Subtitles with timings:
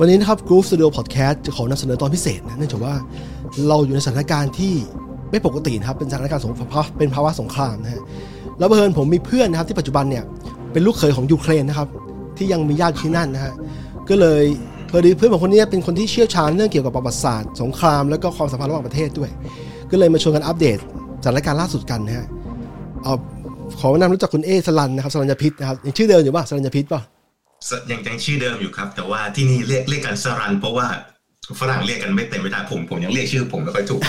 [0.00, 2.94] วันนี้นะครับ Groove Studio Podcast จะขอนำเสนอตอนพิเศษนะเนื่องจากว่า
[3.68, 4.74] เราอยู่ในสถานการณ์ที่
[5.30, 8.02] ไม่ปกตินะครับ เป็นสถานการณ์สงครามเป็นภาวะสงครามนะฮะ
[8.58, 10.24] แล้วเพื่อนผมมีเพื่อนนะครับที่ปัจจุบันเนี่ย
[10.72, 11.88] เป็นลูกเขยของยูเครนนะครับ
[12.36, 13.52] ที่ยังมีญาติที่นั่นนะฮะ
[14.08, 14.42] ก็เลย
[14.90, 19.30] พอดีเพื่อนผมคนนี้เป็นคนที่เชี่ยวชาญเรื่องเกี่ยวกับประวัติศาสตร์สงครามแล้วก็ความสัมพันธ์ระหว่างประเทศด้วย
[19.90, 20.78] ก็เลยมาชวนกันอัปเดต
[21.22, 22.26] สถานการณ์ล่าสุดกันนะฮะ
[23.02, 23.14] เอา
[23.80, 27.00] ขอแนะนำรู้จักคุณเอสลันนะครับสลันยพิษนะครับยังชื่อเดิมอยู่ป่ะสลันยพิษป่ะ
[27.90, 30.86] ยังยังชื่อเดิมอยู่ครับ แต่ว่าที่นี่เรียกเรียกกันสรัน เพราะว่า
[31.60, 34.00] ฝรั่งเรียกกันไม่เต็มไม่ได้ผมผมยังเรียกชื่อผมไม่ค่อยถูก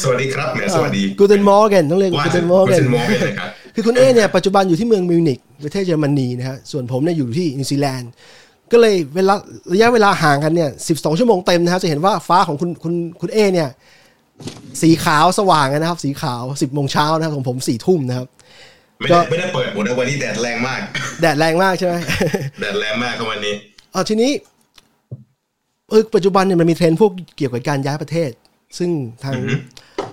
[0.00, 8.10] สวัสดีครับเนี่ยสวัสดี Guten Morgen ต้องเรียกว่า Guten Morgen Morgen นะครับคือคุณเอเนี่ยปัจจุบันอยู่ที่เมืองมิวนิกประเทศเยอรมนีนะฮะส่วนผมเนี่ยอยู่ที่นิวซีแลนด์
[8.72, 9.34] ก็เลยเวลา
[9.72, 13.68] ระยะเวลาห่างกันเนี่ย12ชั่วโมงเต็มนะครับจะเห็นว่าฟ้าของคุณคุณคุณเอเนี่ย
[14.82, 18.26] สีขาวสว่างนะครับ สีขาว10โมงเช้านะครับของผม4ทุ่มนะครับ
[18.98, 20.80] ไม่ก็ได้ไม่ได้เปิดหมดนะวันนี้แดดแรงมาก
[21.20, 21.94] แดดแรงมากใช่ไหม
[22.60, 23.54] แดดแรงมากครับวันนี้
[23.92, 24.32] เอาทีนี้
[25.90, 28.30] เออปัจจุบันเนี่ยมันมีเทรนด์พวกเกี่ยวกับการย้ายประเทศ
[28.78, 28.90] ซึ่ง
[29.24, 29.54] ทางอือฮึ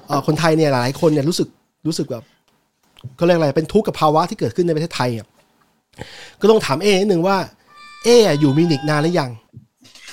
[0.08, 1.48] เอ่อคนไทยเนี่ยหลายคนเนี่ยรู้สึก
[1.88, 2.23] รู้สึกแบบ
[3.17, 5.28] เขาเรียกอะไรเป็นทุกข์กับภาวะที่เกิดขึ้นในประเทศไทยอะ
[6.42, 7.38] ก็ต้องถามเอนิดนึงว่า
[8.03, 9.31] เออะอยู่มิวนิกนานหรือยัง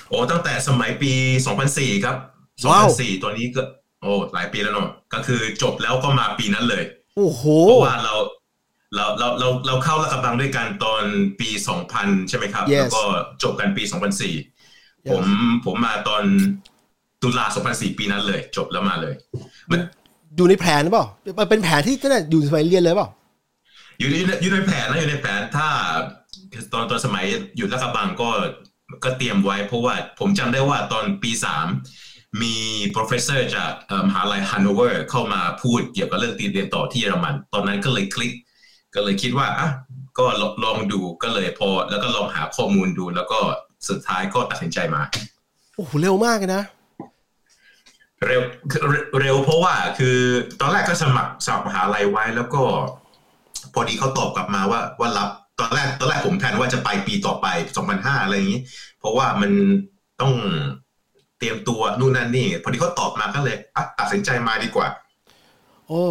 [0.09, 1.13] โอ้ตั้งแต่สมัยปี
[1.59, 2.17] 2004 ครับ
[2.69, 3.63] ว้าว2004 ตัวนี้ก็
[4.03, 6.85] โอ้หลายปีแล้วเนาะก็คือจบแล้วก็มาปีนั้นเลย
[7.17, 8.15] โอ้โหเพราะว่าเรา
[8.95, 11.05] เราเราเราเราเข้าลาดกระบังด้วยกันตอน
[11.41, 11.49] ปี
[11.91, 13.03] 2000 ใช่ไหมครับ Yes แล้วก็
[13.43, 13.83] จบกันปี
[14.47, 15.25] 2004ผม
[15.65, 16.23] ผมมาตอน
[17.23, 19.15] ตุลา 2004 ปีนั้นเลย จบแล้วมาเลย
[19.71, 19.81] มัน
[20.37, 21.07] อยู่ในแผนหรือเปล่า
[21.39, 23.09] มันเป็นแผนที่ตั้งแต่อยู่สมัยเรียนเลยเปล่า
[23.99, 25.69] อยู่ในอยู่ในแผนนะอยู่ในแผนถ้า
[26.73, 27.25] ตอนตอนสมัย
[27.57, 28.31] อยู่ลาดกระบังก็
[29.05, 31.67] ก็เตรียมไว้เพราะว่าผมจำได้ว่าตอนปีสาม
[32.43, 32.55] มี
[32.95, 38.33] professor จากเอ่อมหาลัยฮันโนเวอร์เข้ามาพูดเกี่ยวกับเรื่องตีเรียนต่อที่เยอรมัน ตอนนั้นก็เลยคลิก
[38.95, 39.69] ก็เลยคิดว่าอะ
[40.19, 43.39] ก็ลองลองดูก็เลยพอ แล้วก็ลองหาข้อมูลดู แล้วก็
[43.89, 45.03] สุดท้ายก็ตัดสินใจมา
[45.77, 46.63] โอ้โหเร็วมากเลยนะ
[48.27, 50.17] เร็วคือเร็วเร็วเพราะว่าคือ
[50.61, 52.63] ตอนแรกก็สมัครสอบมหาลัยไว้แล้วก็
[53.75, 57.47] พอดีเขาตอบกลับมาว่าว่ารับตอนแรกตอนแรกผมแผนว่าจะไปปีต่อไป
[57.87, 58.63] 2005อะไรอย่างนี้
[58.99, 59.53] เพราะว่ามัน
[60.21, 60.33] ต้อง
[61.39, 64.89] เตรียมตัวนู่นนั่นนี่ พอดีเขาตอบมาก็เลยอะตัดสินใจมาดีกว่า
[65.89, 66.03] โอ้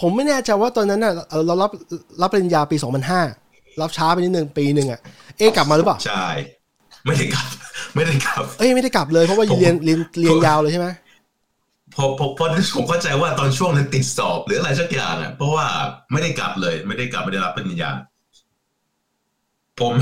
[0.00, 1.70] ผมไม่แน่ใจว่าตอนนั้นน่ะเอ่อเรารับ
[2.22, 2.76] รับปริญญาปี
[3.28, 5.00] 2005 รับช้าไปนิดนึงปีหนึ่งอะ
[5.38, 6.24] เอะกลับมาหรือเปล่าใช่
[7.06, 7.46] ไม่ได้กลับ
[7.94, 10.88] ไม่ได้กลับ เอ้ยไม่ได้กลับเลยเพราะว่าผมเรียนเรียนเรียนยาวเลยใช่ไหม
[11.94, 12.46] พอพอพอ
[12.76, 15.66] ผมเข้าใจว่าตอนช่วงนั้นติดสอบหรืออะไรสักอย่างอะเพราะว่า
[16.12, 17.90] ไม่ได้กลับเลย ไม่ได้กลับไม่ได้รับปริญญา
[19.80, 19.92] ผม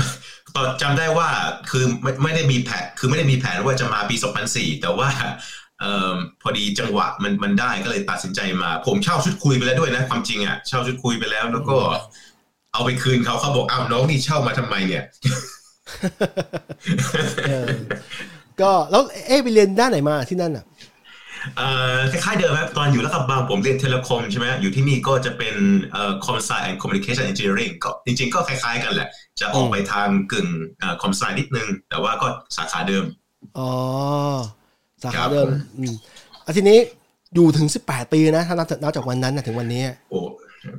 [0.55, 1.29] ตอนจำได้ว่า
[1.69, 4.15] คือไม่ไม่ได้มีแผนคือไม่ได้มีแผนว่าจะมาปี
[4.49, 11.77] 2004 แต่ว่าเอ่อพอดีจังหวะมันมันได้ก็เลยตัดสินใจมา ผมเช่าชุดคุยไปแล้วด้วยนะความจริงอะเช่าชุดคุยไปแล้วแล้วก็
[12.73, 15.03] เอาไปคืนเขาเขาบอกอ้าวน้องนี่เช่ามาทำไมเนี่ย
[17.47, 17.67] เออ
[18.61, 20.65] ก็แล้วเอะไปเรียนด้านไหนมาที่นั่นอะ
[21.57, 25.55] เอ่อคล้ายๆเดิมครับตอนอยู่รัฐบาลผมเรียนเทเลคอมใช่ไหมอยู่ที่นี่ก็จะเป็น
[25.91, 30.47] เอ่อ com science and communication engineering ก็จริงๆ ก็คล้ายๆกันแหละ จะออกไปทางกึ่ง
[30.79, 32.27] เอ่อ com science นิดนึง แต่ว่าก็
[32.57, 33.05] สาขาเดิม
[33.57, 33.69] อ๋อ
[35.03, 35.47] สาครัขาบเดิม
[35.77, 35.93] อืม
[36.45, 36.79] อะทีนี้
[37.35, 40.19] อยู่ถึง 18 ปีนะถ้านับนับจากวันนั้นนะถึงวันนี้ โอ้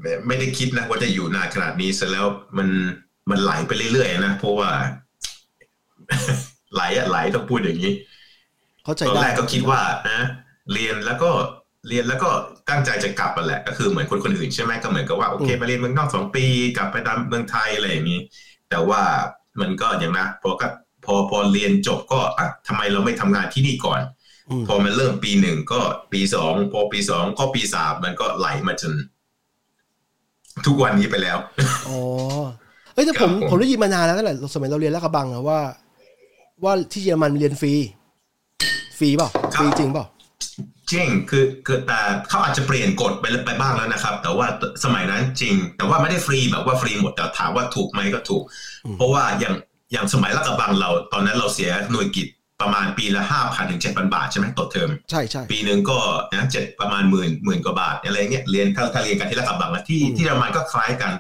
[0.01, 2.27] ไม่ไม่ได้คิดนะว่าจะอยู่นานขนาดนี้เสร็จแล้ว
[2.59, 2.69] มัน
[3.31, 4.71] มันไหลไปเรื่อยๆนะเพราะว่า
[6.75, 7.93] ไหลอะไหลต้องพูดอย่างนี้
[8.85, 9.81] เข้าใจตอนได้แรกก็คิดว่า
[10.11, 10.21] นะ
[10.73, 11.31] เรียนแล้วก็
[11.89, 12.31] เรียนแล้วก็
[12.69, 16.45] ตั้งใจจะกลับมาแหละ ก็คือเหมือนคนคนอื่นใช่ไหมก็เหมือนกับว่าโอเคมาเรียนเมืองนอกสองปี
[16.77, 18.21] กลับไปตามเมืองไทยอะไรอย่างนี้
[18.71, 19.03] แต่ว่า
[19.61, 20.67] มันก็อย่างนะพอก็
[21.07, 24.01] พอพอเรียนจบก็อะทำไมเราไม่ทำงานที่นี่ก่อน
[24.51, 25.81] อืมพอมันเริ่มปีหนึ่งก็
[26.13, 28.93] ปีสองพอปีสองก็ปีสามมันก็ไหลมาจน
[30.67, 31.39] ทุกวันนี้ไปแล้ว
[31.89, 31.99] อ๋อ
[32.95, 35.61] เอ้ยแต่ผมครับผมผมได้ยินมานานแล้วนั่นแหละสมัยเราเรียนลาดกระบังอะว่า
[36.65, 37.73] ว่าที่เยอรมันเรียนฟรี
[38.99, 40.07] ฟรีเปล่าฟรีจริงเปล่า
[40.93, 44.47] จริงคือคือแต่เขาอาจจะเปลี่ยนกฎไปไปบ้างแล้วนะครับ แต่ว่า
[44.85, 48.43] สมัยนั้นจริง แต่ว่าไม่ได้ฟรีแบบว่าฟรีหมดแต่ถามว่าถูกไหมก็ถูก
[48.97, 49.55] เพราะว่าอย่าง
[49.93, 52.29] อย่างสมัยลาดกระบังเราตอนนั้นเราเสียหน่วยกิต
[52.61, 55.99] ประมาณปีละห้าพันถึงเจ็ดพันบาทใช่ไหมต่อเทอมใช่ใช่ปีหนึ่งก็
[56.33, 61.13] นะเจ็ดประมาณหมื่นหมื่นกว่าบาทอะไรเงี้ยเรียนถ้าถ้าเรียนกันที่ลาดกระบังนะที่อืมที่เยอรมันก็คล้ายกัน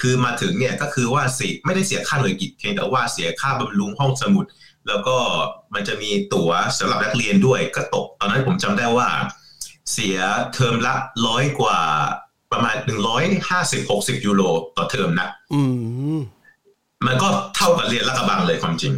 [0.00, 4.44] คือมาถึงเนี่ยก็คือว่าสิไม่ได้เสียค่าหน่วยกิจเพียงแต่ว่าเสียค่าบำรุงห้องสมุด
[4.88, 5.16] แล้วก็
[5.74, 9.08] มันจะมีตั๋วสำหรับนักเรียนด้วยก็ตก ตอนนั้นผมจำได้ว่า
[9.92, 10.18] เสีย
[10.54, 10.94] เทอมละ
[11.26, 11.78] ร้อยกว่า
[12.52, 14.42] ประมาณหนึ่งร้อยห้าสิบหกสิบยูโร
[14.76, 15.62] ต่อเทอมนะ อื
[17.04, 18.92] มมันก็เท่ากับเรียนรัฐกระบังเลยความจริง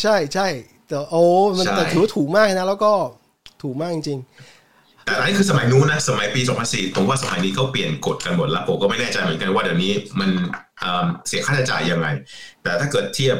[0.00, 0.48] ใช่ใช่
[0.88, 1.22] แต่โอ้
[1.56, 2.92] มันใช่แต่ถือว่าถูกมากนะ แล้วก็
[3.62, 4.18] ถูกมากจริง
[5.04, 10.30] แต่อันนี้คือสมัยนู้นนะสมัยปี2004ผมว่าสมัยนี้เขาเปลี่ยนกฎกันหมดแล้วผมก็ไม่แน่ใจเหมือนกันว่าเดี๋ยวนี้มัน
[10.80, 12.06] เอ่อเสียค่าใช้จ่ายยังไง
[12.62, 13.36] แต่ถ้าเกิดเทียบ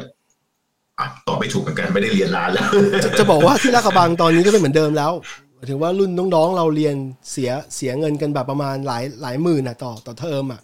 [0.99, 2.69] อะตอบไม่ถูกเหมือนกันไม่ได้เรียนนานแล้ว
[3.05, 5.12] จะจะบอกว่าที่ลาดกระบังตอนนี้ก็เป็นเหมือนเดิมแล้ว
[5.56, 6.96] หมายถึงว่ารุ่นน้องๆเราเรียน
[7.31, 10.61] เสียเสียเงินกันแบบประมาณหลายหลายหมื่นอะต่อต่อเทอมอะ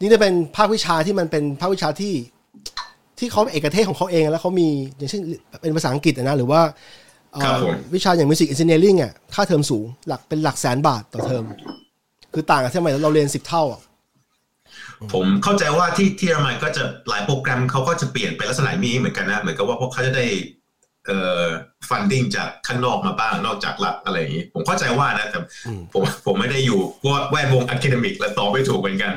[0.00, 2.14] นี่จะเป็นภาควิชาที่มันเป็นภาควิชาที่
[3.18, 5.22] ที่เขาเอกเทศของเขาเองแล้วเขามีอย่างเช่น
[5.60, 6.60] เป็นภาษาอังกฤษอะนะหรือว่า
[7.32, 11.44] เอ่อครับผมวิชาอย่าง music engineering อะค่าเทอมสูงหลักเป็นหลักแสนบาทต่อเทอม
[12.34, 13.82] คือต่างกับที่สมัยเราเรียนสิบเท่าอะ
[15.12, 20.26] ผมเข้าใจว่าที่ที่เยอรมันก็จะหลายโปรแกรมเขาก็จะเปลี่ยนเป็นลักษณะนี้เหมือนกันนะ เหมือนกับว่าพวกเขาจะได้
[21.06, 21.44] เอ่อ
[21.88, 25.38] funding จากข้างนอกมาบ้างนอกจากรัฐอะไรอย่างนี้ ผมเข้าใจว่านะแต่
[25.92, 29.12] ผมผมไม่ได้อยู่พวกแวดวง academic และตอบไม่ถูกเหมือนกัน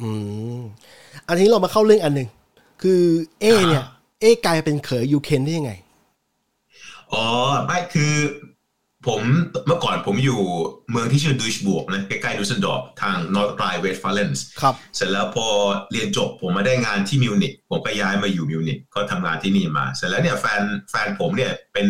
[0.00, 0.10] อื
[0.58, 0.60] ม
[1.28, 2.28] อันนี้เรามาเข้าเรื่องอันหนึ่ง
[2.82, 3.02] คือ
[3.40, 3.84] เอเนี่ย
[4.20, 5.72] เอกลายเป็นเขยยูเครนได้ยังไง
[7.12, 7.24] อ๋อ
[7.66, 8.14] ไม่คือ
[9.06, 9.20] ผม
[9.66, 10.40] เมื่อก่อนผมอยู่
[10.90, 15.46] เมืองที่ชื่อดูสบวร์กนะใกล้ๆดุสเซลดอร์ฟทางนอร์ทไรน์เวสฟาเลนครับ เสร็จแล้วพอ
[15.92, 21.88] เรียนจบผมมาได้งานที่มิวนิกผมก็ย้ายมาอยู่มิวนิกก็ทำงานที่นี่มา เสร็จแล้วเนี่ยแฟนแฟนผมเนี่ยเป็น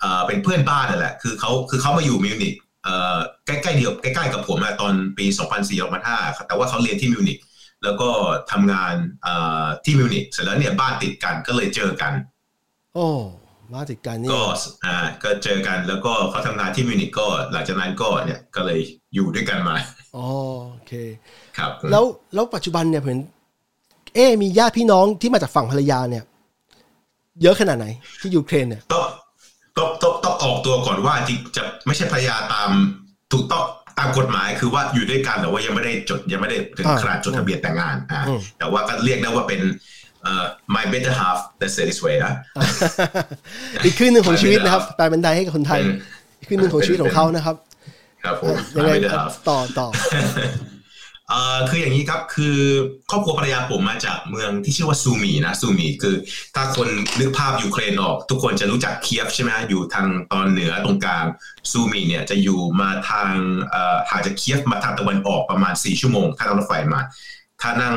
[0.00, 2.54] เอ่อเป็นเพื่อนบ้านนั่นแหละ คือเขาคือเขามาอยู่มิวนิก
[2.84, 3.16] เอ่อ
[3.46, 5.26] ใกล้ๆเดียวใกล้ๆกับผมอะตอนปี
[5.62, 7.38] 2004 2005แต่ว่าเขาเรียนที่มิวนิก
[7.86, 8.10] แล้วก็
[8.52, 12.12] ทำงานเอ่อที่มิวนิกเสร็จแล้วเนี่ยบ้านติดกันก็เลยเจอกัน
[12.94, 13.08] โอ้
[13.72, 14.42] มาติดกันนี่ก็
[14.84, 18.80] อ่าก็เจอกันแล้วก็เขาทำงานที่มิวนิกก็หลังจากนั้นก็เนี่ยก็เลย
[19.14, 19.76] อยู่ด้วยกันมา
[20.16, 20.26] อ๋อ
[20.70, 20.92] โอเค
[21.58, 22.04] ครับผมแล้ว
[22.34, 23.20] แล้วปัจจุบันเนี่ยเห็น
[24.14, 26.24] เอมีญาติพี่น้องที่มาจากฝั่งภรรยาเนี่ย
[27.42, 27.86] เยอะขนาดไหน
[28.20, 29.04] ที่ยูเครนเนี่ยต้อง
[29.76, 32.70] ต้องต้องต้องออกตัวก่อนว่าจริงจะไม่ใช่ภรรยาตาม
[33.32, 33.64] ถูกต้อง
[33.98, 39.60] ตามกฎหมายคือว่าอยู่ด้วยกันแต่ว่ายังไม่ได้จดยังไม่ได้ถึงอ่าขนาดจดทะเบียนแต่งงานอ่าอืมแต่ว่าก็เรียกได้ว่าเป็น
[40.22, 40.44] เอ่อ
[40.74, 42.32] my better half let's say this way นะ
[43.84, 45.96] อีกครึ่งหนึ่งของชีวิตนะครับแปลเป็นไทยให้กับคนไทยเป็น
[46.38, 47.56] อีกครึ่งหนึ่งของชีวิตของเขานะครับ
[48.24, 49.86] ครับผมยัง my ไง better half ต่อต่อ
[51.28, 52.56] เอ่อคืออย่างนี้ครับคือ
[53.10, 56.14] ครอบครัวภรรยาผมมาจากเมืองที่ชื่อว่าซูมีนะซูมีคือ
[56.54, 56.88] ถ้าคน
[57.20, 61.24] นึกภาพยูเครนออก ทุกคนจะรู้จักเคียฟใช่ไหมฮะอยู่ทางตอนเหนือตรงกลาง
[61.70, 63.28] ซูมีเนี่ยจะอยู่มาทาง
[63.70, 67.00] เอ่อห่างจากเคียฟมาทางตะวันออกประมาณ4ชั่วโมง ถ้านั่งรถไฟมา
[67.60, 67.94] ถ้านั่ง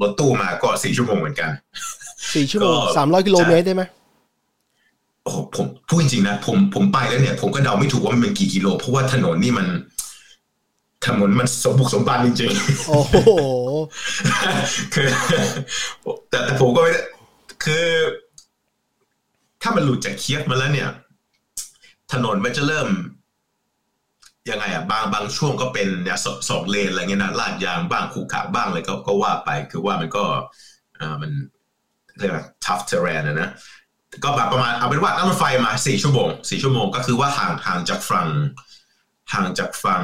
[0.00, 1.50] รถตู้มาก็4ชั่วโมงเหมือนกัน
[2.34, 3.82] สี่ชั่วโมงก็สามร้อยกิโลเมตรได้ไหม
[5.22, 9.66] โอ้โหผมพูดจริงๆนะผมผมไปแล้วเนี่ย ผมก็เดาไม่ถูกว่ามันเป็นกี่กิโล เพราะว่าถนนนี่มัน
[11.06, 13.14] ถนนมันสมบุกสมบันจริงๆ โอ้โห
[14.94, 15.08] คือ
[16.30, 17.02] แต่แต่ผมก็ไม่ได้
[17.64, 17.86] คือ
[19.62, 20.90] ถ้ามันหลุดจากเคียฟมาแล้วเนี่ย
[22.12, 22.88] ถนนมันจะเริ่ม
[24.50, 30.24] ยังไงอะ บางบางช่วงก็เป็นเนี่ยสองสองเลนอะไรเงี้ยนะลาดยางบ้างขูขระบ้างอะไรก็ก็ว่าไป คือว่ามันก็
[30.98, 31.30] อ่ามัน
[32.18, 33.50] เรียกว่า tough terrain นะนะ
[34.24, 38.28] ก็แบบประมาณเอาเป็นว่านั่งรถไฟมาสี่ชั่วโมงสี่ชั่วโมงก็คือว่าห่างห่างจากฝั่ง
[39.32, 40.02] ห่างจากฝั่ง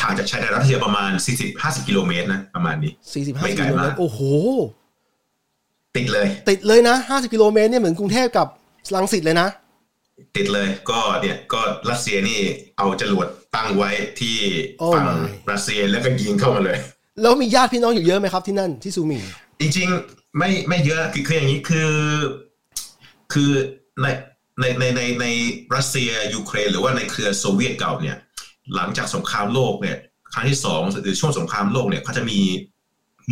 [0.00, 4.20] ห่างจากชายแดนรัสเซียประมาณสี่สิบห้าสิบกิโลเมตรนะประมาณนี้สี่สิบห้าไม่สิบไกลกิโลเมมาตกรโอ้โห
[5.96, 8.46] ติดเลย ติดเลยนะห้าสิบกิโลเมตรเนี่ยเหมือนกรุงเทพกับ
[8.94, 9.48] ลังสิตเลยนะ
[10.36, 11.60] ติดเลยก็เนี่ยก็
[11.90, 12.40] รัสเซียนี่
[12.78, 13.90] เอาจรวดตั้งไว้
[14.20, 14.36] ที่
[14.78, 16.78] โอ้ฝั่ง my รัสเซียแล้วก็ยิงเข้ามาเลย
[17.22, 19.18] แล้วมีญาติพี่น้องอยู่เยอะไหมครับที่นั่นที่ซูมิ
[19.60, 21.90] จริงๆไม่ไม่เยอะคือคืออย่างนี้คือ
[23.32, 23.50] คือ
[24.02, 24.06] ใน
[24.60, 25.26] ในในในใน
[25.76, 28.16] รัสเซียยูเครนหรือว่าในเครือโซเวียตเก่าเนี่ย
[28.74, 29.96] หลังจากสงครามโลกเนี่ย
[30.34, 32.40] ครั้งที่สองหรือช่วงสงครามโลกเนี่ยเขาจะมี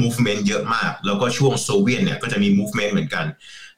[0.00, 3.27] movement เยอะมาก แล้วก็ช่วงโซเวียตเนี่ยก็จะมี movement เหมือนกัน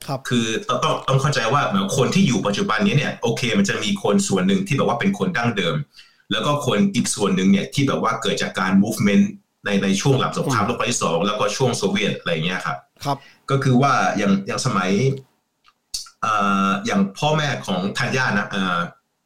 [0.07, 5.77] ครับคือต้องต้องต้องเข้าใจว่าเหมือนคนที่อยู่ปัจจุบันนี้เนี่ยโอเค มันจะมีคนส่วนหนึ่งที่แบบว่าเป็นคนดั้งเดิม
[6.33, 9.25] แล้วก็คนอีกส่วนหนึ่งเนี่ยที่แบบว่าเกิดจากการ movement
[9.65, 13.19] ในในช่วงหลังสงครามโลกครั้งที่สองแล้วก็ช่วงโซเวียตอะไรอย่างเงี้ยครับครับ
[13.51, 14.91] ก็คือว่าอย่างอย่างสมัย
[16.23, 16.35] เอ่
[16.67, 18.79] ออย่างพ่อแม่ของธัญญานะเอ่อ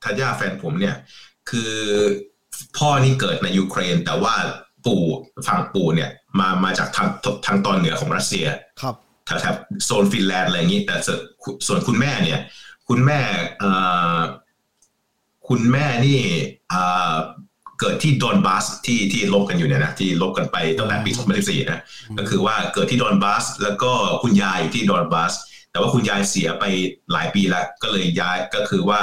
[0.05, 0.95] ธัญญาแฟนผมเนี่ย
[1.53, 1.73] คือ
[2.79, 4.35] พ่อนี่เกิดในยูเครน แต่ว่า
[4.87, 5.05] ปู่
[5.47, 7.09] ฝั่งปู่เนี่ย มามาจากทาง
[7.47, 8.47] ทางตอนเหนือของรัสเซีย
[8.81, 8.95] ครับ
[9.27, 11.21] แถบๆโซนฟินแลนด์อะไรอย่างนี้ แต่ส่วน
[11.67, 12.41] ส่วนคุณแม่เนี่ย
[12.89, 13.19] คุณแม่
[13.59, 13.73] เอ่
[14.17, 14.19] อ
[15.49, 16.19] คุณแม่นี่
[16.71, 16.83] เอ่
[17.13, 17.15] อ
[17.81, 21.81] เกิดที่ดอนบาสที่ที่ลบกันอยู่เนี่ยนะที่ลบกันไปตั้งแต่ปี 2014 นะ
[22.19, 23.93] ก็คือว่าเกิดที่ดอนบาสแล้วก็
[24.23, 25.33] คุณยายอยู่ที่ดอนบาส
[25.71, 26.65] แต่ว่าคุณยายเสียไป
[27.13, 29.01] หลายปีแล้ว ก็เลยย้ายก็คือว่า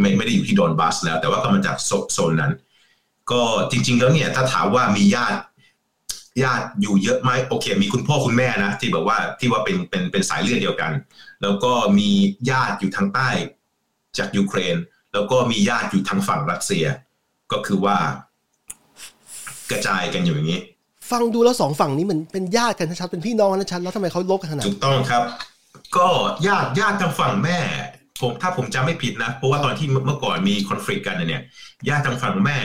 [0.00, 2.52] ไม่ไม่ได้อยู่ที่ดอนบาสแล้ว แต่ว่าก็มาจากโซโซนนั้น
[3.30, 5.40] ก็จริง ๆ แล้วเนี่ย ถ้าถามว่ามีญาติ
[6.42, 10.92] ญาติอยู่เยอะไหมโอเค มีคุณพ่อคุณแม่นะ ที่แบบว่าที่ว่าเป็นเป็นเป็นสายเลือดเดียวกัน
[11.42, 12.10] แล้วก็มี
[12.50, 13.30] ญาติอยู่ทางใต้
[14.18, 14.76] จากยูเครน
[15.12, 16.86] แล้วก็มีญาติอยู่ทางฝั่งรัสเซีย
[17.52, 17.96] ก็คือว่า
[19.70, 20.60] กระจายกันอยู่อย่างนี้
[21.10, 25.22] ฟังดูแล้วสองฝั่งนี้มันเป็นญาติกันชัดๆเป็นพี่น้องกันชัดแล้วทำไมเขาลบกันขนาดถูนั้นกถูกต้องครับ
[25.96, 26.08] ก็
[26.46, 27.58] ญาติญาติทางฝั่งแม่
[28.20, 31.42] ผมถ้าผมจำไม่ผิดนะ เพราะว่าตอนที่เมื่อก่อนมีคอนฟ lict กันเนี่ย
[31.88, 32.58] ญาติทางฝั่งแม่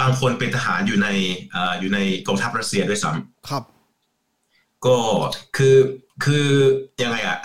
[0.00, 1.08] บางคนเป็นทหารอยู่ใน
[1.52, 3.64] เอ่ออยู่ในกองทัพรัสเซียด้วยซ้ำครับ
[4.86, 4.98] ก็
[5.56, 5.76] คือ
[6.24, 6.46] คือ
[7.02, 7.38] ยังไงอะ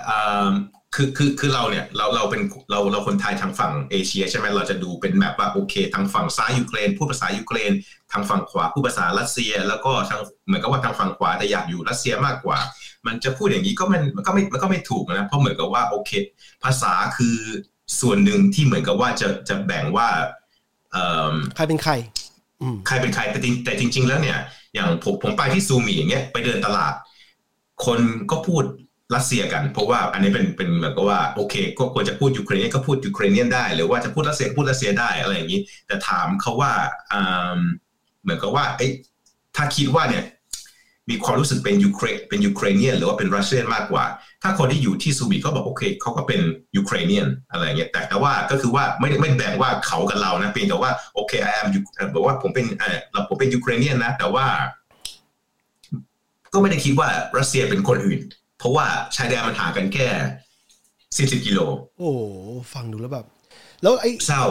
[0.95, 7.71] คือคือคือเราเนี่ยเราเราเป็นเราเราคนไทยทางฝั่งเอเชียใช่ไหมเราจะดูเป็นแบบว่าโอเค ทางฝั่งซ้ายยูเครนพูดภาษายูเครน
[8.12, 12.57] ทางฝั่งขวาพูดภาษารัสเซีย แล้วก็ทางเหมือนกับว่าทางฝั่งขวาแต่อยากอยู่รัสเซียมากกว่า
[13.05, 16.12] มันจะพูดอย่างนี้ก็มันมันก็ไม่มันก็ไม่ถูกนะเพราะเหมือนกับว่าโอเค
[16.63, 17.38] ภาษาคือ
[18.00, 20.07] ส่วนหนึ่งที่เหมือนกับว่าจะจะแบ่งว่า
[21.55, 21.93] ใครเป็นใคร
[22.88, 24.39] ใครเป็นใครแต่จริงแต่จริง ๆ แล้วเนี่ย
[24.73, 26.93] อย่างผมผมไปที่ซูมีอย่างเงี้ยไปเดินตลาด
[27.85, 28.00] คน
[28.31, 28.63] ก็พูด
[29.15, 36.72] รัสเซียกัน เพราะว่าอันนี้เป็นเป็นเหมือนกับว่าโอเค ก็ควรจะพูด Ukrainian ก็พูด Ukrainian ได้ หรือว่าจะพูดรัสเซียพูดรัสเซียได้อะไรอย่างนี้ แต่ถามเขาว่า
[38.24, 38.88] เหมือนกับว่าเอ้
[39.55, 40.25] ถ้าคิดว่าเนี่ย
[41.10, 44.05] มีความรู้สึกเป็นยูเครนเป็น Ukrainian หรือว่าเป็น Russian มากกว่า
[44.43, 46.41] ถ้าคนที่อยู่ที่ซูมีก็บอกโอเคเขาก็เป็น
[46.77, 51.67] Ukrainian อะไรเงี้ยแต่แต่ว่าก็คือว่าไม่ไม่แบ่งว่าเขากับเรานะเพียงแต่ว่าโอเค I am
[52.13, 54.46] บอกว่าผมเป็นเออเราผมเป็น Ukrainian นะ แต่ว่า
[56.53, 58.20] ก็ไม่ได้คิดว่ารัสเซียเป็นคนอื่น
[58.63, 60.08] เพราะว่าชายแดนมันห่างกันแค่
[61.17, 61.60] สิบสิบกิโล
[62.00, 62.12] โอ้
[62.74, 63.25] ฟังดูแล้วแบบ
[63.82, 64.43] แล้วไอ้เศร้า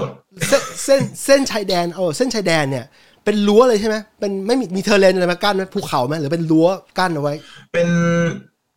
[0.85, 2.85] เส้นเส้นชายแดนเออเส้นชายแดนเนี่ย
[3.25, 7.35] เป็นรั้วเลยใช่ไหมเป็นไม่มีมี terrain อะไรมากั้นไหมภูเขาไหมหรือเป็นรั้วกั้นเอาไว้
[7.73, 7.89] เป็น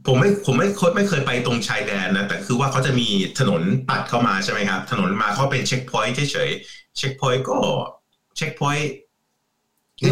[0.08, 3.08] ผมไม่ผมไม่ไม่เคยไปตรงชายแดนนะแต่คือว่าเขาจะมี
[3.40, 6.50] ถนนตัดเข้ามาใช่ไหมครับ ถนนมาเขาเป็น checkpoint เฉย
[6.98, 7.58] checkpoint ก็
[8.38, 8.90] checkpoint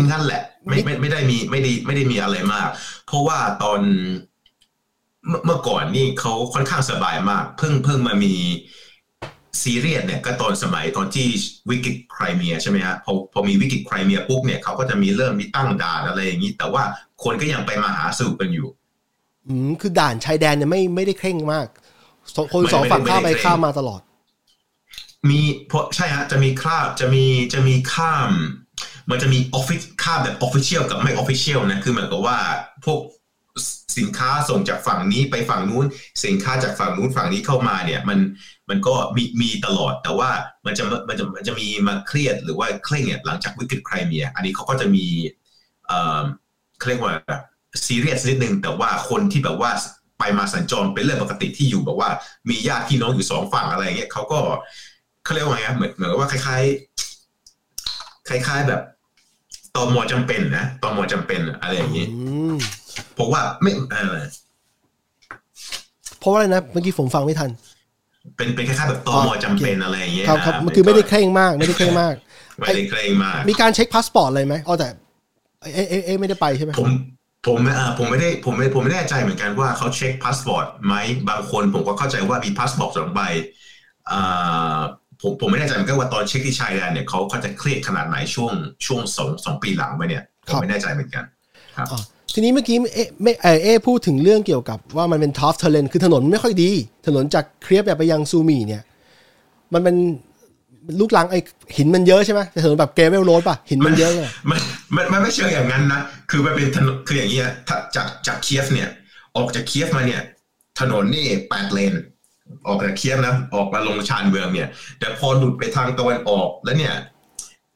[0.10, 2.70] งั้นแหละ ไม่ไม่ไม่ได้มีไม่ได้ไม่ได้มีอะไรมาก
[3.08, 3.80] เพราะว่าตอน
[5.46, 8.36] เมื่อก่อนนี่เขาค่อนข้างสบายมาก เพิ่งเพิ่งมามี
[9.62, 11.28] ซีเรียสเนี่ยก็ตอนสมัยตอนที่
[11.70, 16.84] วิกฤตไครเมียใช่ไหมฮะพอพอมีวิกฤตไครเมียปุ๊บเนี่ยเขาก็จะมีเริ่มมีตั้งด่านอะไรอย่างนี้ แต่ว่า
[17.24, 18.68] คนก็ยังไปมาหาสู่กันอยู่
[19.48, 21.68] อืมคือด่านชายแดนเนี่ยไม่ไม่ได้เคร่งมาก
[22.54, 24.02] คนสองฝั่งข้ามไปข้ามมาตลอด
[25.30, 28.30] มีเพราะใช่ฮะจะมีข้ามจะมีจะมีข้าม
[29.10, 32.38] มันจะมีออฟฟิศข้ามแบบ official กับไม่ official นะคือเหมือนกับว่า
[32.86, 33.00] พวก
[33.98, 35.86] สินค้าส่งจากฝั่งนี้ไปฝั่งนู้น
[36.26, 38.20] สินค้าจากฝั่งนู้นฝั่งนี้เข้ามาเนี่ยมัน
[38.70, 40.30] มันก็มีมีตลอดแต่ว่า
[40.66, 45.06] มันจะมันจะมันจะมีมาเครียดหรือว่าเคร่งเนี่ยหลังจากวิกฤตไครเมีย อันนี้เขาก็จะมี
[45.88, 46.22] เอ่อ
[46.82, 47.14] เคร่งว่า
[47.86, 49.72] ซีเรียสนิดนึงแต่ว่าคนที่แบบว่า
[50.20, 52.10] ไปมาสัญจรเป็นเรื่องปกติที่อยู่แบบว่า
[52.50, 54.40] มีญาติพี่น้องอยู่สองฝั่งอะไรเงี้ยเขาก็
[55.24, 58.82] เขาเรียกว่าไงเหมือนเหมือนว่าคล้ายๆ คล้าย ๆ แบบ
[59.76, 62.06] ตอมอจำเป็นนะตอมอจำเป็นอะไรอย่างนี้
[63.16, 64.20] เพราะว่าไม่อะไร
[66.20, 67.50] เพราะว่าอะไรนะเมื่อกี้ผมฟังไม่ทัน
[68.38, 72.16] เป็นเป็นแค่แบบตอมอจำเป็นอะไรอย่างเงี้ยครับครับมันคือไม่ได้เคร่งมากไม่ได้เคร่งมาก
[72.60, 74.88] ไม่ได้เคร่งมาก มีการเช็คพาสปอร์ตอะไรไหมอ๋อแต่
[75.74, 76.90] เอเอเอไม่ได้ไปใช่ไหมผม
[77.48, 80.96] ผมอ่าผมไม่ได้ผมไม่ผมไม่แน่ใจเหมือนกันว่าเขาเช็คพาสปอร์ตไหม
[81.30, 83.22] บางคนผมก็เข้าใจว่ามีพาสปอร์ตสองใบ
[84.12, 84.80] อ่า
[85.22, 88.52] ผมผมไม่แน่ใจเหมือนกันว่าตอนเช็คที่ชายแดนเนี่ยเขาเขาจะเครียดขนาดไหนช่วง
[88.86, 91.24] ช่วงสองสองปีหลังไปเนี่ยผมไม่แน่ใจเหมือนกัน
[91.78, 91.88] ครับ
[92.34, 96.70] ทีนี้เมื่อกี้เอไม่เอเอพูดถึงเรื่องเกี่ยวกับว่ามันเป็น tough terrain คือถนนไม่ค่อยดี
[97.08, 98.84] ถนนจากเคียฟแบบไปยังซูมีเนี่ย
[99.74, 99.96] มันเป็น
[101.00, 101.36] ลูกรังไอ
[101.78, 104.60] หินมันเยอะใช่ไหมถนนแบบ gravel road ป่ะ หินมันเยอะเลยมัน
[104.96, 107.50] มันมันไม่เชิงอย่างนั้นนะ คือมันเป็นถนนคืออย่างเงี้ย
[107.96, 108.90] จากจากเคียฟเนี่ย
[109.38, 110.22] ออกจากเคียฟมาเนี่ย
[110.80, 111.94] ถนนนี่แปดเลน
[112.68, 114.68] ออกจากเคียฟนะ ออกมาลงชานเมืองเนี่ย
[115.00, 116.94] แต่พอหลุดไปทางตะวันออกแล้วเนี่ย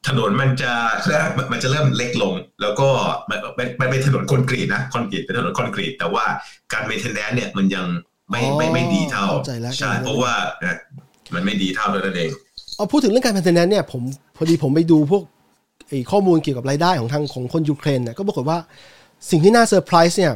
[0.07, 0.71] ถนนมันจะ
[1.51, 2.89] มันจะเริ่มเล็กลง แล้วก็
[3.29, 3.39] มัน
[3.81, 6.25] มันเป็นถนนคอนกรีตนะคอนกรีตเป็นถนนคอนกรีต แต่ว่า
[6.73, 7.85] การ maintenance เนี่ยมันยัง
[8.29, 9.27] ไม่ไม่ไม่ดีเท่า
[9.79, 10.33] ใช่เพราะว่า
[11.35, 12.29] มันไม่ดีเท่านั่นเอง
[12.75, 14.01] เอาพูดถึงเรื่องการ maintenance เนี่ยผม
[14.35, 15.23] พอดีผมไปดูพวก
[15.89, 18.57] ไอ้ข้อมูลเกี่ยวกับรายได้ของทางของคนยูเครนเนี่ยก็ปรากฏว่า
[19.29, 20.33] สิ่งที่น่าเซอร์ไพรส์เนี่ย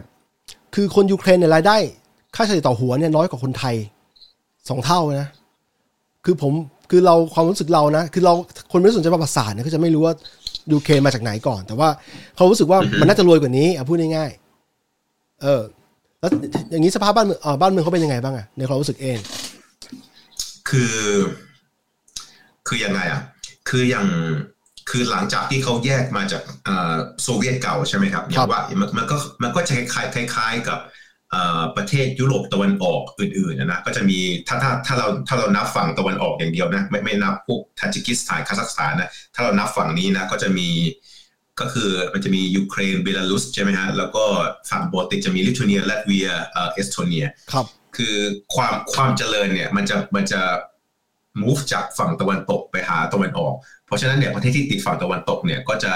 [0.76, 1.78] คือคนยูเครนเนี่ยรายได้
[2.36, 3.76] ค่าเฉลี่ยต่อหัวเนี่ยน้อยกว่าคนไทย
[4.70, 5.30] สองเท่านะ
[6.26, 6.54] คือผม
[6.92, 8.34] คือเราความรู้สึกเรานะ คือเรา
[8.72, 10.14] คนไม่สนใจประวัติศาสตร์เนี่ยก็จะไม่รู้ว่า
[10.72, 11.90] ยูเครนมาจากไหนก่อน แต่ว่า
[12.36, 15.62] เขารู้สึกว่ามันน่าจะรวยกว่านี้อะพูดง่ายๆเออ
[16.20, 16.32] แล้ว
[16.72, 19.18] อย่างนี้สภาพบ้านเมืองบ้านเมืองเขาเป็นยังไงบ้างอะในความรู้สึกเอ
[20.70, 20.98] คือ
[22.68, 23.22] คือยังไงอะ
[23.70, 24.08] คืออย่าง
[24.90, 26.44] คือหลังจากที่เขาแยกมาจาก
[27.24, 28.62] โซเวียตเก่าใช่ไหมครับอย่างว่า
[28.98, 30.80] มันก็มันก็จะคล้ายคล้ายกับ
[31.78, 40.70] ประเทศยุโรปตะวันออกอื่นๆนะก็จะมีถ้าถ้าถ้าเราถ้าเรานับฝั่งตะวันออกอย่างเดียวนะไม่ไม่นับพวกทาจิกิสถานคาซัคสถานนะถ้าเรานับฝั่งนี้นะก็จะมี
[41.60, 44.24] ก็คือมันจะมียูเครนเบลารุสใช่ไหมฮะแล้วก็
[44.70, 47.66] ฝั่งบอลติกจะมีลิทัวเนียลัตเวียเออสโตเนียครับ
[47.98, 48.16] คือ
[48.54, 50.42] ความความเจริญเนี่ยมันจะมันจะ
[51.42, 53.54] move จากฝั่งตะวันตกไปหาตะวันออก
[53.86, 55.94] เพราะฉะนั้นเนี่ยประเทศที่ติดฝั่งตะวันตกเนี่ยก็จะ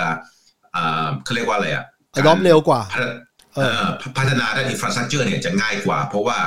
[1.23, 1.85] เขาเรียกว่าอะไรอะ
[2.27, 2.81] รอบเร็วกว่า
[4.17, 6.39] พัฒนาด้านอินฟราสตรักเจอร์เนี่ยจะง่ายกว่า เพราะว่า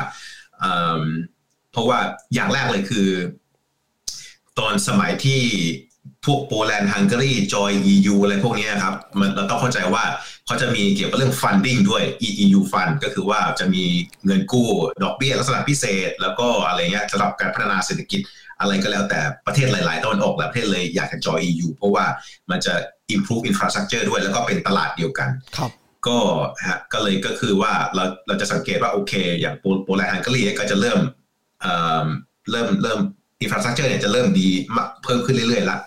[1.72, 1.98] เพราะว่า
[2.34, 3.08] อย่างแรกเลยคือ
[4.58, 5.42] ตอนสมัยที่
[6.26, 10.04] พวกโปแลนด์ฮังการีจอย EU อะไรพวกนี้ครับ มันเราต้องเข้าใจว่า
[10.46, 12.02] เขาจะมีเกี่ยวกับเรื่อง funding ด้วย
[12.44, 13.84] EU fund ก็คือว่าจะมี
[14.26, 14.68] เงินกู้
[15.04, 18.20] ดอกเบี้ยลักษณะพิเศษ แล้วก็อะไรเงี้ยสำหรับการพัฒนาเศรษฐกิจ
[18.60, 22.04] อะไรก็แล้วแต่ประเทศหลายๆตะวันออกหลายประเทศเลยอยากจะจอย EU เพราะว่า
[22.50, 22.74] มันจะ
[23.14, 25.70] improve infrastructure ด้วยแล้วก็เป็นตลาดเดียวกันครับ
[26.08, 26.18] ก็
[26.66, 31.00] ฮะก็เลยก็คือว่าเราเราจะสังเกตว่าโอเค อย่างโปโปแลนด์ฮังการีก็จะเริ่ม
[31.60, 31.72] เอ่
[32.04, 32.06] อ
[32.50, 33.00] เริ่มเริ่ม
[33.40, 35.78] อินฟราสตรักเจอร์เนี่ยจะเริ่มดีมากเพิ่มขึ้นเรื่อยๆละ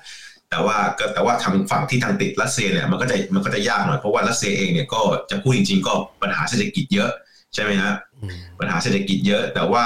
[0.50, 5.02] แต่ว่าก็แต่ว่าทางฝั่งที่ทางติดรัสเซียเนี่ยมันก็จะมันก็จะยากหน่อยเพราะว่ารัสเซียเองเนี่ยก็
[5.32, 7.12] จะพูดจริง ๆ ก็ปัญหาเศรษฐกิจเยอะ
[7.54, 9.86] ใช่ไหมฮะอืมปัญหาเศรษฐกิจเยอะ แต่ว่า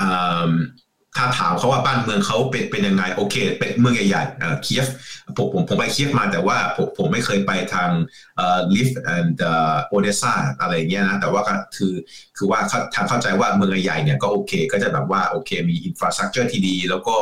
[0.00, 0.52] อ่า
[1.16, 4.86] ถ้าถามเขาว่าบ้านเมืองเขาเป็นเป็นยังไงโอเค เป็นเมืองใหญ่ๆเอ่อเคียฟ
[5.36, 7.90] ผมผมผมไปเคียฟมาแต่ว่าผมผมไม่เคยไปทาง
[8.36, 9.36] เอ่อลวีฟ and
[9.88, 11.94] โอเดซ่าอะไรเงี้ยนะแต่ว่าก็คือ
[12.36, 17.16] คือว่าเขาทางเข้าใจว่าเมืองใหญ่เนี่ยก็โอเค ก็จะแบบว่าโอเค มี infrastructure ที่ดี แล้วก็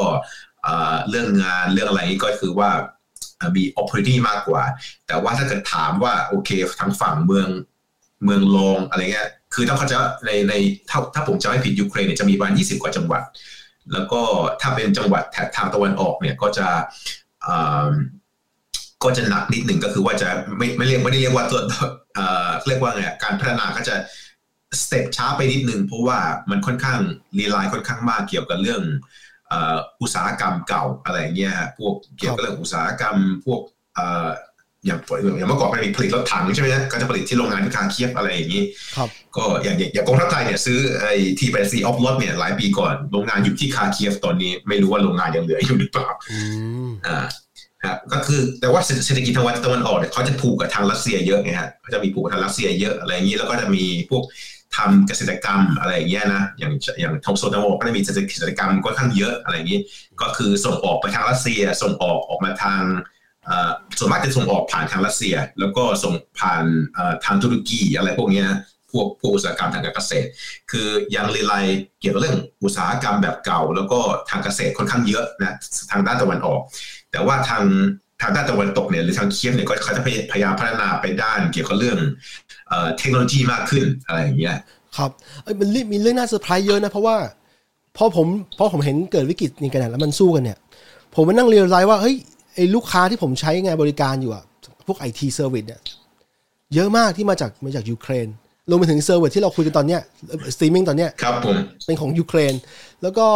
[0.63, 2.71] เอ่อเรื่องงานเรื่องอะไรนี่ก็คือว่า
[3.57, 4.63] มี opportunity มากกว่า
[5.07, 7.49] แต่ว่าถ้าเกิดถามว่าโอเคทางฝั่งเมือง
[8.25, 10.55] เมืองรองอะไรเงี้ยคือต้องเข้าใจว่าในใน
[10.91, 13.23] ถ้าถ้าผมจำไม่ผิดยูเครนเนี่ยจะมีประมาณ20 กว่าจังหวัด
[13.93, 14.21] แล้วก็
[14.61, 16.69] ถ้าเป็นจังหวัดแถบทางตะวันออกเนี่ยก็จะ
[19.03, 21.61] ก็จะหนักนิดหนึ่งก็คือว่าจะไม่ไม่เรียกไม่ได้เรียกว่าตัว
[22.67, 23.95] เรียกว่าไงการพัฒนาก็จะ
[24.81, 26.19] สเต็ปช้าไปนิดหนึ่งเพราะว่า
[26.51, 26.99] มันค่อนข้าง
[27.39, 28.83] rely ค่อนข้างมากเกี่ยวกับเรื่อง
[30.01, 33.61] อุตสาหกรรมเก่าอะไรเงี้ยฮะพวกเกี่ยวกับเรื่องอุตสาหกรรมพวก
[34.87, 34.99] อย่าง
[35.39, 38.63] อย่างเมื่อก่อนมันมีผลิตรถถังใช่ไหมก็จะผลิตที่โรงงานที่คาร์คิฟอะไรอย่างนี้
[38.97, 46.39] ครับก็อย่างอย่างกองทัพไทยเนี่ยซื้อไอ้ที่ไปซื้อ Oplot เนี่ยหลายปีก่อนโรงงานอยู่ที่คาร์คิฟตอนนี้ไม่รู้ว่าโรงงานยังเหลืออยู่หรือเปล่าอื
[46.89, 47.19] มอ่า
[47.85, 54.25] ครับก็คือแต่ว่าเศรษฐกิจทางวันตะวันออกเนี่ยเขาจะผูกกับทางรัสเซียเยอะไงฮะเขาจะมีผูกกับทางรัสเซียเยอะอะไรอย่างนี้แล้วก็จะมีพวก
[54.77, 59.81] ทำเกษตรกรรมอะไรอย่างเงี้ยนะอย่างอย่างทงโซนตะวันออกก็จะมีเกษตรกรรมค่อนข้างเยอะอะไรอย่างนี้
[60.21, 62.83] ก็คือส่งออกไปทางรัสเซียส่งออกออกมาทาง
[63.99, 66.65] ส่วนมากจะส่งออกผ่านทางรัสเซีย แล้วก็ส่งผ่าน
[67.25, 68.59] ทางตุรกีอะไรพวกนี้นะ
[68.91, 70.29] พวกพวกอุตสาหกรรมทางการเกษตร
[70.71, 71.55] คือยังรีไล
[72.01, 75.57] เกี่ยวกับเรื่องอุตสาหกรรมแบบเก่า แล้วก็ทางเกษตรค่อนข้างเยอะนะ
[75.93, 76.61] ทางด้านตะวันออก
[77.13, 77.65] แต่ว่าทาง
[78.23, 81.99] ทางด้านตะวันตกเนี่ยหรือทางเคียฟเนี่ยก็เขาจะพยายามพัฒนาไปด้านเกี่ยวกับเรื่อง
[82.99, 84.57] เทคโนโลยีมากขึ้นอะไรอย่างเงี้ย
[84.97, 85.11] ครับ
[85.43, 87.17] เอ้มันมีเรื่องน่าเซอร์ไพรส์เยอะนะเพราะว่า
[87.97, 88.27] พอผม
[88.59, 90.59] พอผมเห็นเกิดวิกฤตนี้กันแล้วมันสู้กันเนี่ย
[91.15, 92.17] ผมมานั่งเรียนรู้ว่าเฮ้ย
[92.55, 94.45] ไอ้ลูกค้าที่ผมใช้งานบริการอยู่อะ
[94.87, 95.81] พวก IT service เนี่ย
[96.75, 98.29] เยอะมากที่มาจากมาจากยูเครน
[98.69, 100.01] รวมไปถึง service ที่เราคุยกันตอนเนี้ย
[100.55, 102.55] สตรีมมิ่งตอนเนี้ยครับผมเป็นของยูเครน
[103.03, 103.27] แล้วก็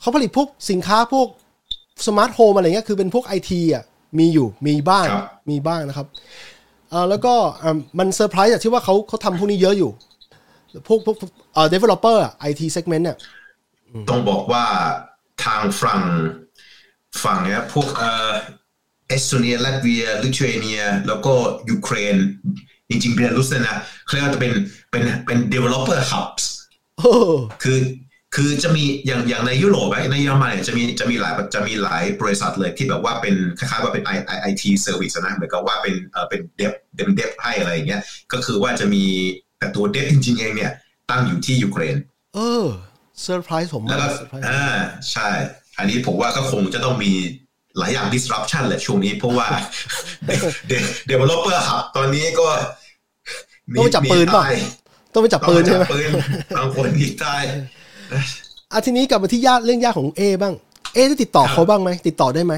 [0.00, 1.28] เขาผลิตพวกสินค้าพวก
[2.06, 3.84] smart home อะไรเงี้ยคือเป็นพวกไอทีอะ
[4.18, 6.06] มีอยู่มีบ้างครับมีบ้างนะครับ
[6.90, 9.90] เอ่อแล้วก็อ่ามันเซอร์ไพรส์อะที่ว่าเขาเขาทำพวกนี้เยอะอยู่
[10.86, 13.16] พวกพวกพวกเอ่อ developer อะ IT segment เนี่ย
[14.08, 14.64] ต้องบอกว่า
[15.44, 16.02] ทางฝั่ง
[17.22, 18.32] ฝั่งเนี้ยพวกเอ่อ
[19.08, 21.32] เอสโตเนียลัตเวียลิทัวเนีย แล้วก็
[21.70, 22.16] ยูเครน
[22.88, 24.52] จริงๆเบลารุสเนี่ยนะเขาเรียกว่าจะเป็น
[24.90, 26.44] เป็นเป็น developer hubs
[26.98, 27.12] โอ้
[27.62, 27.78] คือ
[28.36, 39.04] คือจะมีอย่างอย่างในยุโรปอะในเยอรมันเนี่ยจะมีจะมีหลายจะมีหลายบริษัทเลยที่แบบว่าเป็นคล้ายๆว่าเป็น I I I T service นะเหมือนกับว่าเป็นเอ่อเป็น dev เป็น dev ให้อะไรอย่างเงี้ยก็คือว่าจะมี
[39.58, 40.72] แต่ตัว dev จริงๆเองเนี่ย
[41.10, 41.96] ตั้งอยู่ที่ยูเครน
[42.34, 42.66] เออ
[43.22, 44.64] เซอร์ไพรส์ผมแล้วมาก็กเซอร์ไพรส์อ่า
[45.12, 45.28] ใช่
[45.80, 47.12] อันนี้ผมว่าก็คงจะต้องมี
[47.78, 49.46] หลายอย่าง disruption แหละช่วงนี้ เพราะว่า
[51.10, 52.48] developer hub ตอนนี้ก็
[53.78, 54.56] ต้องไปจับปืนเปล่ะหตาย
[55.12, 56.10] ต้องไปจับปืนใช่ไหมต้องปจับปืน
[56.56, 57.42] บางคนหนีตาย
[58.72, 60.54] อะทีนี้กลับมาที่ญาติเรื่องญาติของเอบ้าง
[60.94, 62.54] เอได้ติดต่อเขาบ้างไหมติดต่อได้ไหม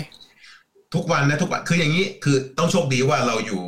[0.95, 3.63] ทุกวันนะทุกวันคืออย่างนี้คือต้องโชคดีว่าเราอยู่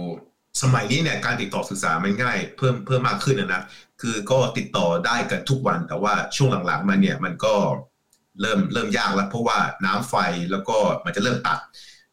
[0.62, 3.62] สมัยนี้เนี่ยการติดต่อสื่อสารมันง่าย เพิ่มเพิ่มมากขึ้นนะนะ
[4.00, 7.54] คือก็ติดต่อได้กันทุกวันแต่ว่าช่วงหลังๆมาเนี่ยมันก็
[8.40, 10.14] เริ่มเริ่มยากแล้ว เพราะว่าน้ำไฟ
[10.50, 11.58] แล้วก็มันจะเริ่มตัด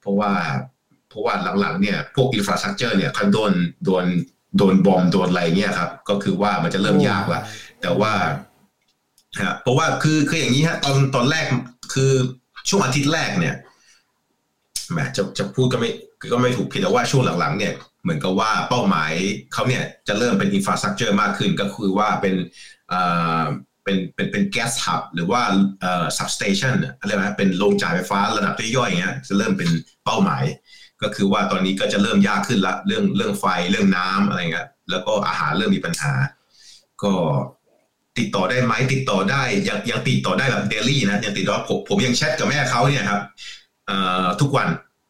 [0.02, 0.32] เพราะว่า
[1.10, 3.54] เพราะว่าหลังๆเนี่ยพวก infrastructure เนี่ยเขาโดน
[3.86, 4.06] โดน
[4.58, 7.42] โดน bomb โดนอะไรเงี้ยครับ ก็คือว่ามันจะเริ่มยากละ
[7.82, 8.14] แต่ว่า
[9.42, 11.46] ฮะเพราะว่าคือคืออย่างนี้ฮะตอนตอนแรก
[11.94, 12.12] คือ
[12.70, 13.56] ช่วงอาทิตย์แรกเนี่ย
[14.92, 15.90] แหมจะจะพูดก็ไม่
[16.32, 19.12] ก็ไม่ถูกผิดแต่ว่าช่วงหลังๆ เนี่ยเหมือนกับว่าเป้าหมาย
[19.54, 22.36] เขาเนี่ยจะเริ่มเป็น infrastructure มากขึ้นก็คือว่าเป็น
[23.84, 25.42] เป็นเป็นเป็น gas hub หรือว่า
[25.82, 29.70] เอ่อ substationอะไรนะเป็นโรงจ่ายไฟฟ้าระดับย่อยๆอย่างเงี้ยจะเริ่มเป็น
[30.06, 30.44] เป้าหมาย
[31.02, 36.14] ก็คือว่าตอนนี้ก็จะเริ่มยากขึ้นละเรื่องเรื่องไฟเรื่องน้ำอะไรเงี้ยแล้วก็อาหารเริ่มมีปัญหา
[37.04, 37.14] ก็
[38.18, 43.22] ติดต่อได้ไหมติดต่อได้ยังยังติดต่อได้แบบเดลี่นะยังติดต่อผมผมยังแชทกับแม่เขาเนี่ยครับ
[43.88, 44.70] เอ่อทุกวัน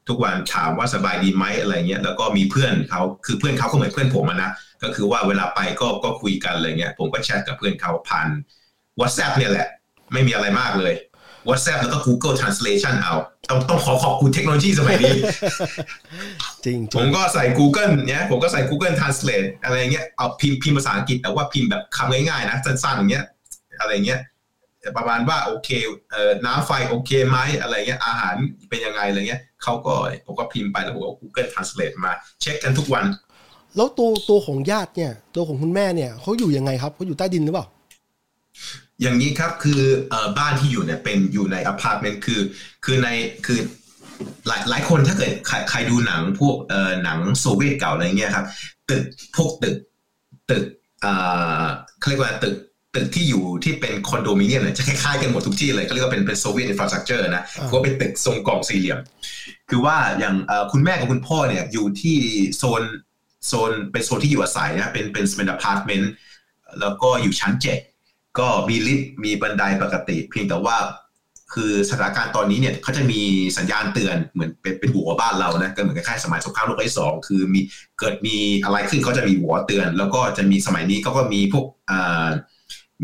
[0.09, 4.51] ทุกวันถามว่าสบายดีไหมอะไรเงี้ยแล้วก็มีเพื่อนเขาคือเพื่อนเขาก็เหมือนเพื่อนผมนะ
[4.83, 8.27] ก็คือว่าเวลาไปก็ก็คุยกันอะไรเงี้ยผมก็แชทกับเพื่อนเขาผ่าน
[9.01, 9.67] WhatsApp เนี่ยแหละ
[10.13, 10.95] ไม่มีอะไรมากเลย
[11.49, 13.15] WhatsApp แล้วก็ Google Translation เอา
[13.49, 15.17] ต้องต้องขอขอบคุณเทคโนโลยีสมัยนี้
[16.65, 23.25] จริง ผมก็ใส่ Google เนี่ยผมก็ใส่ Google Translate อะไรเงี้ย เอาพิมพ์พิมพ์ภาษาอังกฤษแต่ว่าพิมพ์แบบคำง่ายๆนะ สั้นๆอย่างเงี้ย
[23.79, 24.21] อะไรเงี้ย
[24.97, 25.69] ประมาณว่าโอเค
[26.11, 28.35] เอ่อน้ำไฟโอเคไหมอะไรเงี้ย อาหาร
[28.69, 29.93] เป็นยังไงอะไรเงี้ยเขาก็
[30.25, 32.11] ผมก็พิมพ์ไปแล้วผมก็ Google Translate มา
[32.41, 33.05] เช็คกันทุกวัน
[33.75, 37.65] แล้วตัวตัวของญาติเนี่ย ตัวของคุณแม่เนี่ยเขาอยู่ยังไงครับเขาอยู่ใต้ดินหรือเปล่า
[39.01, 42.41] อย่างนี้ครับคือเอ่อบ้านที่อยู่เนี่ยเป็นอยู่ในอพาร์ตเมนต์คือ
[42.85, 43.07] คือใน
[43.45, 43.59] คือ
[44.47, 48.45] หลายหลายคนถ้าเกิดใครใครดูหนังพวกเอ่อหนังโซเวียตเก่าอะไรเงี้ยครับ
[48.89, 49.03] ตึก
[49.35, 49.75] พวกตึก
[50.49, 50.65] ตึก
[51.01, 51.13] เอ่
[51.61, 51.63] อ
[51.99, 52.55] เขาเรียกว่าตึก
[52.95, 58.99] ตึกที่อยู่ที่เป็นคอนโดมิเนียมเนี่ยจะคล้ายๆกันหมดทุกที่เลยเขาเรียกว่าเป็นเป็น Soviet infrastructure นะอ่าก็เป็นตึกทรงกล่องสี่เหลี่ยม
[59.69, 62.17] คือว่าอย่างเอ่อคุณแม่กับคุณพ่อเนี่ยอยู่ที่
[62.57, 62.83] โซน
[63.47, 66.11] โซนเป็นโซนที่อยู่อาศัยนะเป็นเป็นเป็นอพาร์ตเมนต์
[66.79, 67.79] แล้วก็อยู่ชั้นเจ็ด
[68.39, 70.77] ก็มีลิฟต์มีบันไดปกติ เพียงแต่ว่า
[71.53, 73.21] คือสถานการณ์ตอนนี้เนี่ยเขาจะมี
[73.57, 77.59] สัญญาณเตือนเหมือนเป็นเป็นหัวบ้านเรานะก็เหมือนคล้ายๆสมัยสงครามโลกครั้งที่สองคือมี
[77.99, 82.29] เกิดมีอะไรขึ้นเขาจะมีหัวเตือน แล้วก็จะมีสมัยนี้เขาก็มีพวกอ่า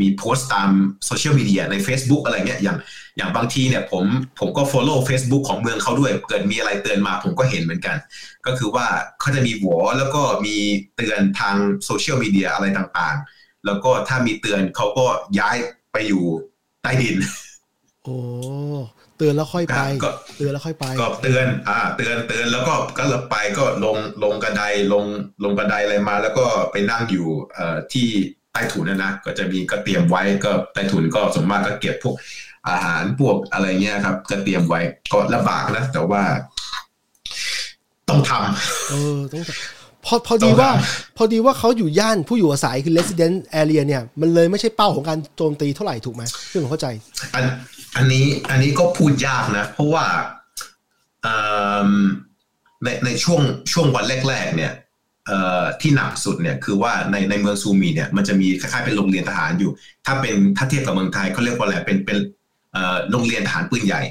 [0.02, 0.70] มีโพสต์ตาม
[1.06, 2.78] โซเชียลมีเดียใน Facebook อะไรเงี้ยอย่าง
[3.18, 4.06] อย่างบางทีเนี่ยผม
[4.40, 7.98] ผมก็ follow Facebook ของเมืองเขาด้วย เกิดมีอะไรเตือนมาผมก็เห็นเหมือนกัน
[8.46, 8.86] ก็คือว่า
[9.20, 10.56] เขาจะมีหัวแล้วก็มี
[10.96, 13.37] เตือนทางโซเชียลมีเดียอะไรต่างๆ
[13.68, 15.06] แล้วก็ถ้ามีเตือนเขาก็
[15.40, 15.58] ย้าย
[15.94, 16.24] ไปอยู่
[16.84, 17.16] ใต้ดิน
[18.04, 18.18] โอ้
[19.18, 25.06] เตือนแล้วค่อยไปก็เตือนแล้วค่อยไป ก็เตือน อ่า เตือนเตือนแล้วก็ก็ไปก็ลงลงกระไดลง
[25.44, 28.08] ลงกระไดอะไรมา แล้วก็ไปนั่งอยู่เอ่อที่
[28.52, 32.16] ใต้ถุนนะนะก็จะมีก็เตรียมไว้ก็ใต้ถุนก็ส่วนมากก็เก็บพวก
[32.70, 34.80] อาหารพวกอะไรเงี้ยครับ ก็เตรียมไว้
[35.14, 36.24] ก็ลำบากนะแต่ว่า
[38.10, 38.32] ต้องท
[38.90, 39.44] เออต้อง
[40.08, 40.70] พอพอดีว่า
[41.18, 46.88] พอดีว่าเขาอยู่ย่านผู้อยู่อาศัยคือ resident area เนี่ย มันเลยไม่ใช่เป้าของการโจมตีเท่าไหร่ถูกไหมซึ่งผมเข้าใจ
[47.36, 47.46] อัน
[47.98, 50.06] อันนี้อันนี้ก็พูดยากนะ เพราะว่า
[52.84, 53.42] ในในช่วง
[53.72, 54.74] ช่วงวันแรก ๆ เนี่ย
[55.82, 59.72] ที่หนักสุดเนี่ยคือว่าในในเมืองซูมีเนี่ยมันจะมีคล้ายๆเป็นโรงเรียนทหารอยู่
[60.06, 62.18] ถ้าเป็นถ้าเทียบกับเมืองไทยเขาเรียกว่าอะไรเป็นเป็น
[63.12, 64.02] โรงเรียนทหารปืนใหญ่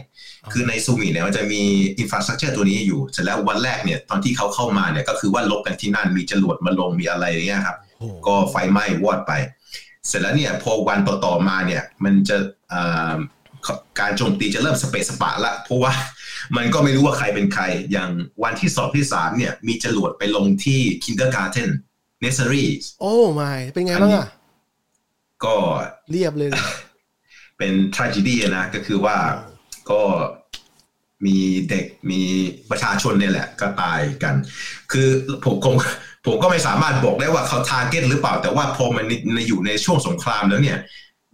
[0.53, 1.63] คือในซูมีเนี่ยมันจะมี
[1.99, 9.33] อินฟราสตรักเจอร์ตัวนี้อยู่เสร็จแล้ววันแรกเนี่ยตอนที่เขาเข้ามาเนี่ยก็คือว่าลบกันที่นั่นมีจรวดมาลงมีอะไรอย่างเงี้ยครับโอ้ก็ไฟไหม้วอดไป
[10.07, 12.37] เสร็จแล้วเนี่ยพอวันต่อๆมาเนี่ยมันจะ
[12.69, 13.13] เอ่อ
[14.01, 15.93] การโจมตีจะเริ่มสเปซสปะละเพราะว่า
[16.57, 18.11] มันก็ไม่รู้ว่าใครเป็นใคร อย่าง
[18.43, 21.69] วันที่สองที่สามเนี่ยมีจรวดไปลงที่ kindergarten
[22.23, 22.67] nursery
[23.01, 24.29] โอ้ไม่เป็นไงบ้างอะ
[25.45, 25.55] ก็
[26.11, 26.51] เรียบเลย
[27.59, 29.17] เป็น tragedy นะก็คือว่า
[29.91, 30.01] ก็
[31.27, 31.37] มี
[31.71, 32.21] เด็กมี
[32.71, 34.35] ประชาชนเนี่ยแหละ ก็ตายกัน
[34.93, 35.09] คือ
[35.45, 35.75] ผมคง
[36.27, 40.79] ผมก็ไม่สามารถบอกได้ว่าเขาทาร์เก็ตหรือเปล่า แต่ว่าพอมันในอยู่ในช่วงสงครามแล้วเนี่ย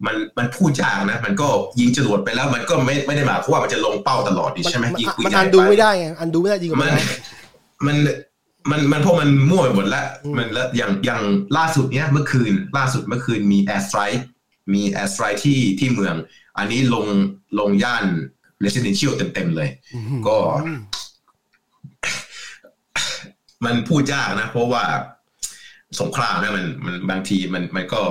[0.07, 1.49] มันมันพูดยากนะ มันก็
[1.81, 6.97] ยิงจรวดไปแล้ว มันก็ไม่ไม่ได้หมายความว่ามันจะลงเป้าตลอดดิมันใช่ไหมมันยิงปืนมันใหญ่อันดูไปไม่ได้ไงอันดูไม่ได้จริงกว่ามัมันน
[7.87, 7.97] มัน
[8.71, 11.23] มันมันเพราะมันมั่วไปหมดแล้วอืมมันแล้วอย่างอย่าง
[11.57, 14.23] ล่าสุดเนี้ยเมื่อคืน ล่าสุดเมื่อคืนมี air strike
[14.75, 16.15] มี air strike ที่ที่เมือง
[16.59, 17.07] อันนี้ลง
[17.59, 18.05] ลงย่าน
[18.65, 19.71] residential เต็มๆเลย
[20.29, 20.37] ก็
[23.65, 24.85] มันพูดยากนะ เพราะว่า
[26.01, 28.03] สงครามเนี่ยมันมันบางทีมันมันก็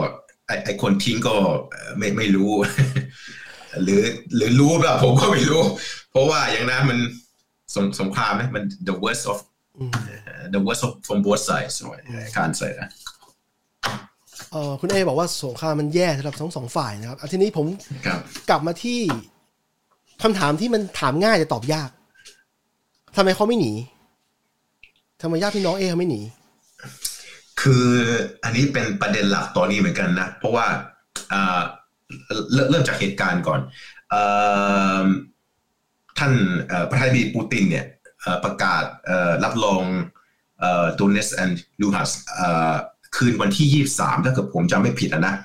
[0.47, 1.35] ไอไอคนทิ้งก็
[1.69, 2.51] เอ่อไม่ไม่รู้
[3.83, 4.01] หรือ
[4.35, 5.63] หรือรู้แบบผมก็ไม่รู้
[6.11, 6.99] เพราะว่าอย่างนั้นมัน
[7.75, 9.37] สงสงครามเนี่ยมัน the worst of
[9.79, 9.91] อืม
[10.53, 11.99] the worst of from both sides so I
[12.35, 12.89] can't say that
[14.51, 17.65] เออคุณเอบอกว่าสงครามมันแย่สำหรับทั้งสองฝ่ายนะครับอะทีนี้ผม
[18.05, 18.99] ครับกลับมาที่
[20.23, 21.89] คำถามที่มันถามง่ายแต่ตอบยาก
[23.15, 23.73] ทำไมเขาไม่หนี
[25.21, 26.21] ทำไมญาติพี่น้องเอเขาไม่หนี
[27.61, 27.87] คือ
[28.43, 30.67] อันนี้เป็นประเด็นหลักตอนนี้เหมือนกันนะ เพราะว่า
[32.53, 33.59] เริ่มเริ่มจากเหตุการณ์ก่อน
[34.13, 34.15] อ
[36.17, 36.33] ท่าน
[36.89, 37.85] ประธานาธิบดีปูตินเนี่ย
[38.43, 38.83] ประกาศ
[39.43, 39.83] รับรอง
[40.95, 42.11] โดเนตสก์ and ลูฮันสก์
[43.15, 45.35] คืนวันที่ 23 ถ้าเกิดผมจำไม่ผิดนะ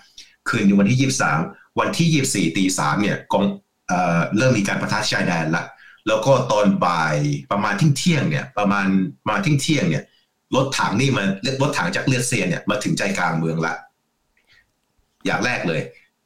[0.48, 3.44] คืนวันที่ 23 วันที่ 24ตีสามเนี่ยกอง
[4.36, 5.64] เริ่มมีการปะทะชายแดนละ
[6.08, 7.16] แล้วก็ตอนบ่าย
[7.52, 8.86] ประมาณทิ้งเที่ยงเนี่ยประมาณ
[9.28, 10.04] มาทิ้งเที่ยงเนี่ย
[10.54, 11.26] รถถังนี่มัน
[11.62, 13.74] รถถังจากเลือดเซียนเนี่ยมาถึงใจกลางเมืองละ
[15.26, 15.80] อย่างแรกเลย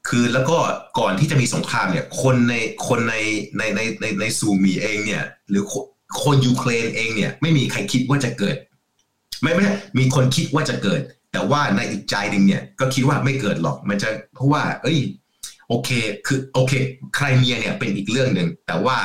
[0.09, 0.57] คือแล้วก็
[0.99, 2.55] ก่อนที่จะมีสงครามเนี่ย คนใน
[2.89, 3.17] คนใน
[3.59, 5.85] ในในในในซูมีเองเนี่ย หรือคน
[6.25, 8.57] คนยูเครนเองเนี่ย ไม่มีใครคิดว่าจะเกิด
[9.43, 9.65] ไม่ไม่
[9.99, 11.01] มีคนคิดว่าจะเกิด
[11.33, 14.99] แต่ว่าในอีกใจหนึ่งเนี่ย ก็คิดว่าไม่เกิดหรอกมันจะเพราะว่า เอ้ย
[15.71, 15.91] โอเค
[16.27, 16.73] คือโอเค
[17.17, 18.99] ใครเมียเนี่ยเป็นอีกเรื่องหนึ่งแต่ว่า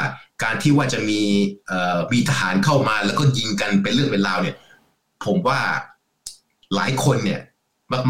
[0.43, 1.21] การที่ว่าจะมี
[1.67, 4.56] เอ่อมีทหารเข้ามาแล้วก็ยิงกันเป็นเรื่องเป็นราวเนี่ย
[5.25, 5.60] ผมว่า
[6.75, 7.39] หลายคนเนี่ย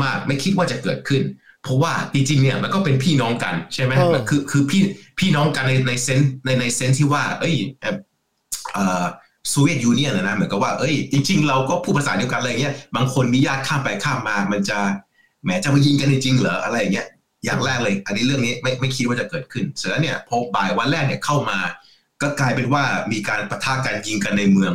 [0.04, 1.22] มากๆ ไม่คิดว่าจะเกิดขึ้น
[1.64, 3.92] เพราะว่าจริงๆเนี่ยมันก็เป็นพี่น้องกันใช่ไหม
[4.30, 4.82] คือคือพี่
[5.20, 7.56] พี่น้องกันในในเซนในในเซนที่ว่า เอ้ย
[8.74, 9.06] เอ่อ
[9.50, 14.78] โซเวียตยูเนียนนะเหมือนกับว่าเอ้ยจริง ๆ เราก็พูดภาษาเดียวกันอะไรเงี้ยบางคนมีญาติข้ามไปข้ามมา มันจะ
[15.44, 17.08] แหมจะมายิงกันจริงเหรออะไรเงี้ย
[17.46, 21.60] อย่างแรกเลย อันนี้เรื่องนี้ไม่ไม่คิดว่าจะเกิดขึ้น เสร็จแล้วเนี่ยพอบ่ายวันแรกเนี่ยเข้ามา
[22.22, 24.74] ก็กลายเป็นว่ามีการประทะกันยิงกันในเมือง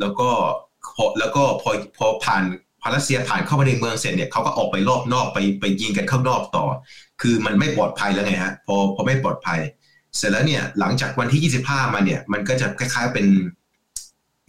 [0.00, 0.28] แล้วก็
[0.96, 2.42] พอแล้วก็พอพอผ่าน
[2.82, 6.64] พารัสเซียผ่านเข้ามาในเมืองเสร็จเนี่ยเขาก็ออกไปรอบนอกไปไปยิงกันข้างนอกต่อ
[7.20, 9.60] คือมันไม่ปลอดภัยแล้วไงฮะพอพอไม่ปลอดภัย
[10.16, 13.26] เสร็จแล้วเนี่ยหลังจากวันที่ 25 มาเนี่ยมันก็จะคล้ายๆเป็น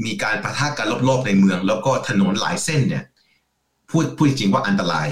[0.05, 3.03] มีการประทะกันรอบๆในเมือง แล้วก็ถนนหลายเส้นเนี่ย
[3.89, 5.07] พูดพูดจริงว่าอันตราย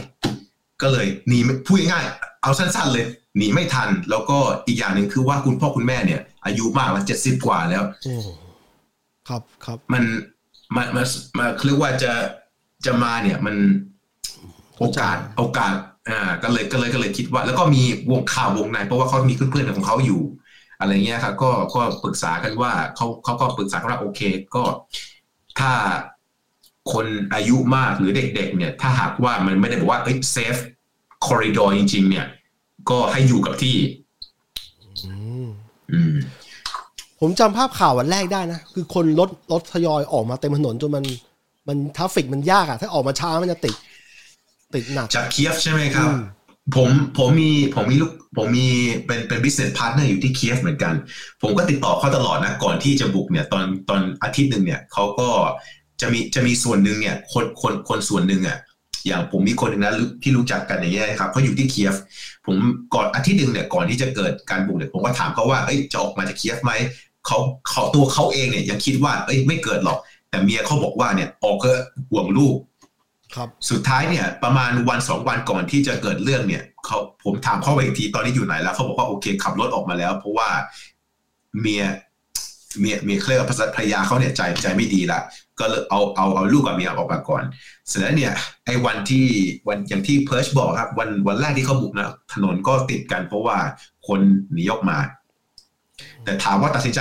[0.81, 2.03] ก็เลยหนีพูดง่าย
[2.45, 3.05] เอาสั้นๆเลย
[3.37, 7.83] หนีไม่ทัน แล้วก็อีกอย่างหนึ่งคือว่าคุณพ่อคุณแม่เนี่ย อายุมากแล้วเจ็ดสิบกว่าแล้ว
[9.29, 10.03] ครับครับมัน
[10.75, 11.05] มันมัน
[11.37, 12.13] มาเรียกว่าจะ
[12.85, 13.55] จะมาเนี่ยมัน
[14.79, 15.73] โอกาสโอกาส
[16.09, 20.21] อ่าก็เลยก็เลยก็เลยคิดว่า แล้วก็มีวงข่าววงในเพราะว่าเขามีเพื่อนๆของเขาอยู่
[20.79, 24.21] อะไรเงี้ยครับก็ก็ปรึกษากันว่าเขาเขาก็ปรึกษากันว่าโอเค
[24.55, 24.63] ก็
[25.59, 25.71] ถ้า
[26.93, 30.55] คนอายุมากหรือเด็ก ๆ เนี่ย ถ้าหากว่ามันไม่ได้บอกว่าเอ้ยเซฟ
[31.25, 32.25] คอริดอร์จริง ๆ เนี่ย
[32.89, 33.75] ก็ให้อยู่กับที่
[35.05, 36.15] อืม
[37.19, 41.05] ผมจำภาพข่าววันแรกได้นะ คือคนรถรถทยอยออกมาเต็มถนนจนมัน
[41.67, 43.75] มัน traffic มันยากอะถ้าออกมาช้ามันจะติด
[44.73, 46.09] ติดหนักจากเคียฟใช่ไหมครับ
[46.75, 48.67] ผมผมมีผมมีลูกผมมี
[49.05, 50.93] เป็นเป็น business partner อยู่ที่เคียฟเหมือนกัน
[51.41, 55.27] ผมก็ติดต่อเขาตลอดนะ ก่อนที่จะบุกเนี่ย ตอนตอนอาทิตย์หนึ่งเนี่ยเขาก็
[56.01, 58.57] จะมีจะมีส่วนหนึ่งเนี่ย คนคนคนส่วนหนึ่งอะ
[59.07, 61.95] อย่างผมมีคนหนึ่งนะที่รู้จักกันอย่างเงี้ยครับเขาอยู่ที่เคียฟ
[62.45, 62.55] ผม
[62.93, 66.71] ก่อนอาทิตย์หนึ่งเนี่ยก่อนที่จะเกิดการบุกเนี่ยผมก็ถามเขาว่าเอ้ยจะออกมาจากเคียฟไหม
[67.25, 67.37] เขา
[67.69, 71.71] เขาตัวเขาเองเนี่ยยังคิดว่า เอ้ยไม่เกิดหรอก แต่เมียเขาบอกว่าเนี่ยออกก็
[72.11, 72.55] ห่วงลูก
[73.35, 80.49] ครับสุดท้ายเนี่ยประมาณวันสองวันก่อนที่จะเกิดเรื่องเนี่ยเขาผมถามเขาไปอีกทีตอนนี้อยู่ไหนแล้วเขาบอกว่าโอเคขับรถออกมาแล้ว เพราะว่า
[81.61, 81.83] เมีย
[82.79, 83.39] เมียเมียเคลื่อน
[83.75, 85.19] ภรรยาเขาเนี่ยใจใจไม่ดีละ
[85.59, 87.43] ก็เลยเอาเอาเอาลูกกับเมียออกมาก่อน
[87.87, 88.33] เสร็จแล้วเนี่ย
[88.65, 89.25] ไอ้วันที่
[89.67, 93.57] วันอย่างที่เพิร์ชบอกครับ วันวันแรกที่เขาบุกนะถนนก็ติดกันเพราะว่า
[94.07, 94.19] คน
[94.53, 94.97] หนีออกมา
[96.23, 96.99] แต่ถามว่าตัดสินใจ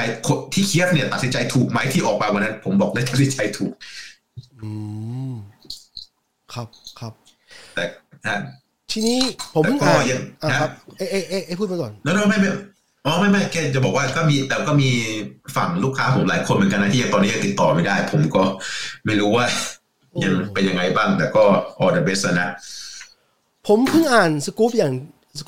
[0.53, 3.73] ที่เคียฟเนี่ย ตัดสินใจถูกไหมที่ออกมาวันนั้น ผมบอกเลยตัดสินใจถูก
[4.61, 4.71] อื
[5.33, 5.35] ม
[6.55, 6.69] ครับ
[7.01, 7.13] ครับ
[7.75, 7.85] แต่
[8.93, 9.21] ทีนี้
[9.55, 9.97] ผมเพิ่งอ่า
[10.51, 12.51] นครับเอ๊ะเอ๊ะเอ๊ะพูดไปก่อนแล้วไม่ไม่
[13.07, 14.91] อ๋อไม่ไม่แค่จะบอกว่าก็มีแต่ก็มี
[15.57, 18.43] ฝั่งลูกค้าผมหลายคนเหมือนกันนะที่ยังตอนนี้ยังติดต่อไม่ได้ ผมก็
[19.07, 19.45] ไม่รู้ว่า
[20.25, 21.45] ยังเป็นยังไงบ้าง แต่ก็
[21.81, 22.49] all the best นะ
[23.67, 24.93] ผมเพิ่งอ่านสกู๊ปอย่าง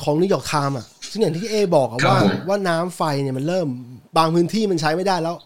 [0.02, 3.68] ของนิวยอร์กไทม์อะซึ่งอย่างที่เอบอกว่าว่าน้ำไฟเนี่ยมันเริ่ม
[4.16, 5.36] บางพื้นที่มันใช้ไม่ได้แล้ว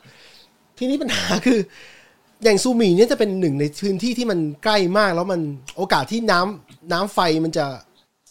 [0.79, 1.59] ทีนี้ปัญหาคือ
[2.45, 5.41] อย่างซูมีเนี่ยจะเป็นหนึ่งในพื้นที่ที่มันใกล้มากแล้วมัน
[5.77, 7.67] โอกาสที่น้ำน้ำไฟมันจะ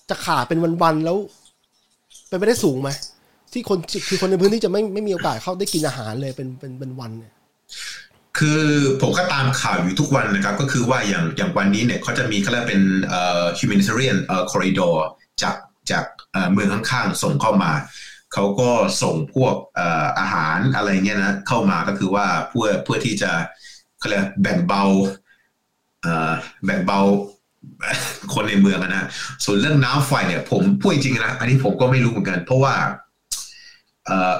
[0.09, 1.17] จะขาดเป็นวันๆแล้ว
[2.27, 2.89] เป็นไปได้สูงไหม
[3.53, 7.33] ที่คนคือคนในพื้นที่จะไม่ไม่มีโอกาสเข้าได้กินอาหารเลยเป็นเป็นเป็นวันเนี่ย
[8.39, 8.63] คือ
[9.01, 14.95] ผมก็ตามข่าวอยู่ทุกวันนะครับ ก็คือว่าอย่างอย่างวันนี้เนี่ยเขาจะมีเขาเรียกเป็นเอ่อ humanitarian เอ่อ corridor
[15.41, 15.55] จาก
[15.91, 16.05] จาก
[16.51, 17.71] เมืองข้างๆ ส่งเข้ามา
[18.33, 18.69] เขาก็
[19.01, 23.31] ส่งพวกเอ่ออาหารอะไรเงี้ยนะเข้ามาก็คือว่าเพื่อเพื่อที่จะ
[23.99, 24.83] เขาเรียกแบ่งเบา
[26.01, 26.31] เอ่อ
[26.65, 26.99] แบ่งเบา
[28.33, 29.07] คนในเมืองนะ
[29.45, 32.75] ส่วนเรื่องน้ำไฟเนี่ย ผมพูดจริงนะ อันนี้ผมก็ไม่รู้เหมือนกัน เพราะว่า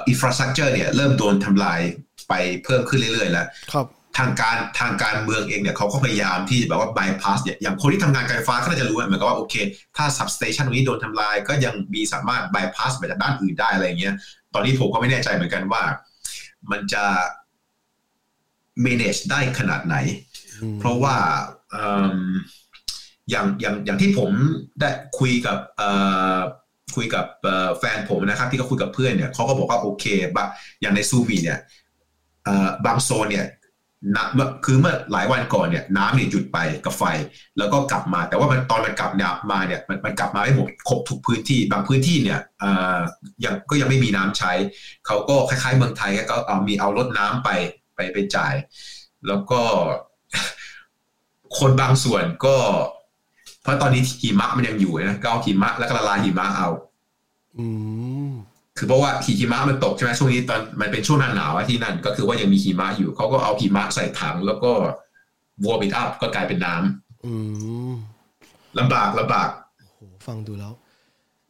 [0.08, 1.80] infrastructure เนี่ยเริ่มโดนทำลาย
[2.28, 3.86] ไปเพิ่มขึ้นเรื่อยๆแล้วครับ
[4.18, 9.54] ทางการทางการเมืองเองเนี่ยเขาก็พยายามที่แบบว่าบายพาสเนี่ยอย่างคนที่ทำงานการไฟฟ้าก็น่าจะรู้เหมือนกับว่าโอเค
[9.96, 14.14] ถ้า substation ตรงนี้โดนทำลาย ก็ยังมีสามารถบายพาสไปจากด้านอื่นได้อะไรเงี้ย
[14.54, 15.82] ตอนนี้ผมก็ไม่แน่ใจเหมือนกันว่า
[16.70, 17.04] มันจะ
[18.84, 19.96] manage ได้ขนาดไหน
[20.78, 21.16] เพราะว่า
[23.30, 24.30] อย่างอย่างอย่างที่ผม
[24.80, 25.58] ได้คุยกับ
[26.96, 27.24] คุยกับ
[27.78, 30.04] แฟนผมนะครับ ที่เขาคุยกับเพื่อนเนี่ยเขาก็บอกว่าโอเค
[30.36, 30.46] บะ
[30.80, 31.58] อย่างในซูบีเนี่ย
[32.86, 33.46] บางโซนเนี่ย
[34.16, 34.26] นะ
[34.64, 37.04] คือเมื่อหลายวันก่อนเนี่ยน้ำเนี่ยหยุดไปกับไฟ
[37.58, 42.40] แล้วก็กลับมา แต่ว่ามันตอนมันกลับเนี่ยมาเนี่ยมันมันกลับมาไม่หมดครบทุกพื้นที่บางพื้นที่เนี่ย
[43.44, 44.52] ยังก็ยังไม่มีน้ำใช้
[45.06, 47.50] เขาก็คล้ายๆเมืองไทยก็เอามีเอารถน้ำไป
[47.94, 48.54] ไปไปจ่าย
[49.26, 49.60] แล้วก็
[51.58, 52.56] คนบางส่วนก็
[53.62, 56.68] เพราะตอนนี้หิมะมันยังอยู่นะก็เอาหิมะแล้วก็ละลายหิมะเอา
[57.58, 57.66] อื
[58.28, 58.30] ม
[58.76, 64.72] คือเพราะว่าหิมะมันตกใช่ไหมช่วงนี้ตอนมันเป็นช่วงหน้าหนาวที่นั่น ก็คือว่ายังมีหิมะอยู่เขาก็เอาหิมะใส่ถัง แล้วก็
[65.64, 67.32] warm it up ก็กลายเป็นน้ำอื
[67.90, 67.92] ม
[68.78, 70.72] ลำบากลำบากโอ้โหฟังดูแล้ว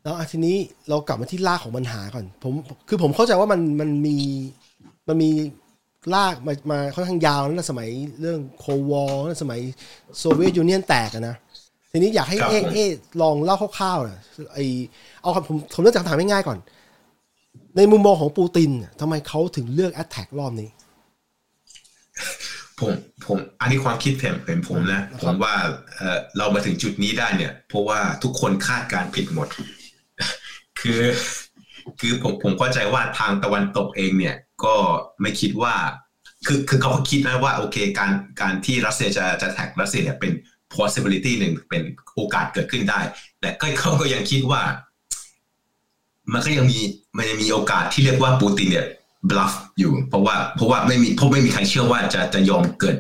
[0.03, 0.57] แล้วทีนี้
[0.89, 2.53] เรากลับมาที่รากของปัญหาก่อน ผม
[2.89, 4.17] คือผมเข้าใจว่ามันมันมี
[5.09, 5.31] มันมี
[6.15, 7.89] ลากมามาค่อนข้างยาวนั่นสมัย
[8.21, 9.61] เรื่อง Cold War นั่นสมัย
[10.19, 11.37] Soviet Union แตกนะ
[11.91, 12.91] ทีนี้อยากให้ครับเอ๊ะผมเอ๊ะ
[13.23, 14.21] ลองเล่าคร่าวๆนะ
[14.55, 14.59] ไอ
[15.23, 16.59] เอาครับผมผมเริ่มจากคำถามง่ายๆก่อน
[17.77, 20.71] ในมุมมองของปูตินเนี่ยทำไมเขาถึงเลือก attack รอบนี้
[22.81, 22.93] ผม
[23.27, 25.55] ผมอันนี้ความคิดเห็นเป็นผมนะนะครับผมว่า
[25.97, 29.49] เออเรามาถึงจุดนี้ได้เนี่ย เพราะว่าทุกคนคาดการณ์ผิดหมด
[30.81, 31.03] คือ
[32.01, 34.75] คือผมผมเข้าใจว่าทางตะวันตกเองเนี่ย ก็
[35.21, 35.75] ไม่คิดว่า
[36.47, 40.33] คือคือเขาก็คิดนะว่าโอเค การการที่รัสเซียจะจะแท็กรัสเซียเนี่ยเป็น
[40.77, 41.83] possibility หนึ่งเป็น
[42.15, 43.01] โอกาสเกิดขึ้นได้
[43.41, 44.63] แต่ก็เขาก็ยังคิดว่า
[46.33, 46.79] มันก็ยังมี
[47.17, 48.87] มันยังมีโอกาสที่เรียกว่าปูตินเนี่ย
[49.31, 52.97] บลัฟอยู่ เพราะว่าเพราะว่าไม่มีเพราะไม่มีใครเชื่อว่าจะจะยอมเกิด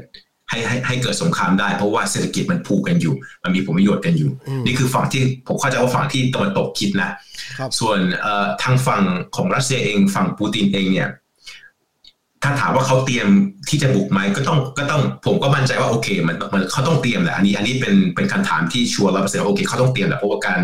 [0.51, 7.11] ให้ให้ให้เกิดสงครามได้ เพราะว่าเศรษฐกิจมันผูกกันอยู่ มันมีผลประโยชน์กันอยู่อืมนี่คือฝั่งที่ผมเข้าใจว่าฝั่งที่ตะวันตกคิดนะ
[7.59, 9.03] ครับส่วนเอ่อทางฝั่ง
[9.37, 11.09] ของรัสเซียเองฝั่งปูตินเองเนี่ย
[12.42, 13.29] ถ้าถามว่าเขาเตรียม
[13.68, 20.61] ที่จะบุกไหมก็ต้องก็ต้องผมก็มั่นใจว่าโอเค มันมันเขาต้องเตรียมแหละอันนี้อันนี้เป็นเป็นคำถามที่ชัวร์ร้อยเปอร์เซ็นต์โอเคเขาต้องเตรียมแหละเพราะว่าการ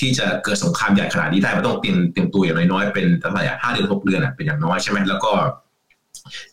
[0.00, 5.32] ที่จะเกิดสงครามใหญ่ขนาดนี้ได้มันต้องเตรียมเตรียมตัวอย่างน้อยๆเป็นเท่าไหร่อะห้าเดือนหกเดือนอะเป็นอย่างน้อยใช่ไหมแล้วก็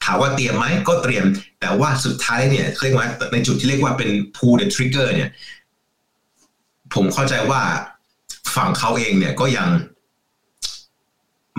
[0.03, 1.25] ถามว่าเตรียมไหมก็เตรียม
[1.60, 5.29] แต่ว่าสุดท้ายเนี่ยเรียกว่าในจุดที่เรียกว่าเป็น pull the trigger เนี่ย
[6.93, 7.62] ผมเข้าใจว่า
[8.55, 9.67] ฝั่งเขาเองเนี่ยก็ยัง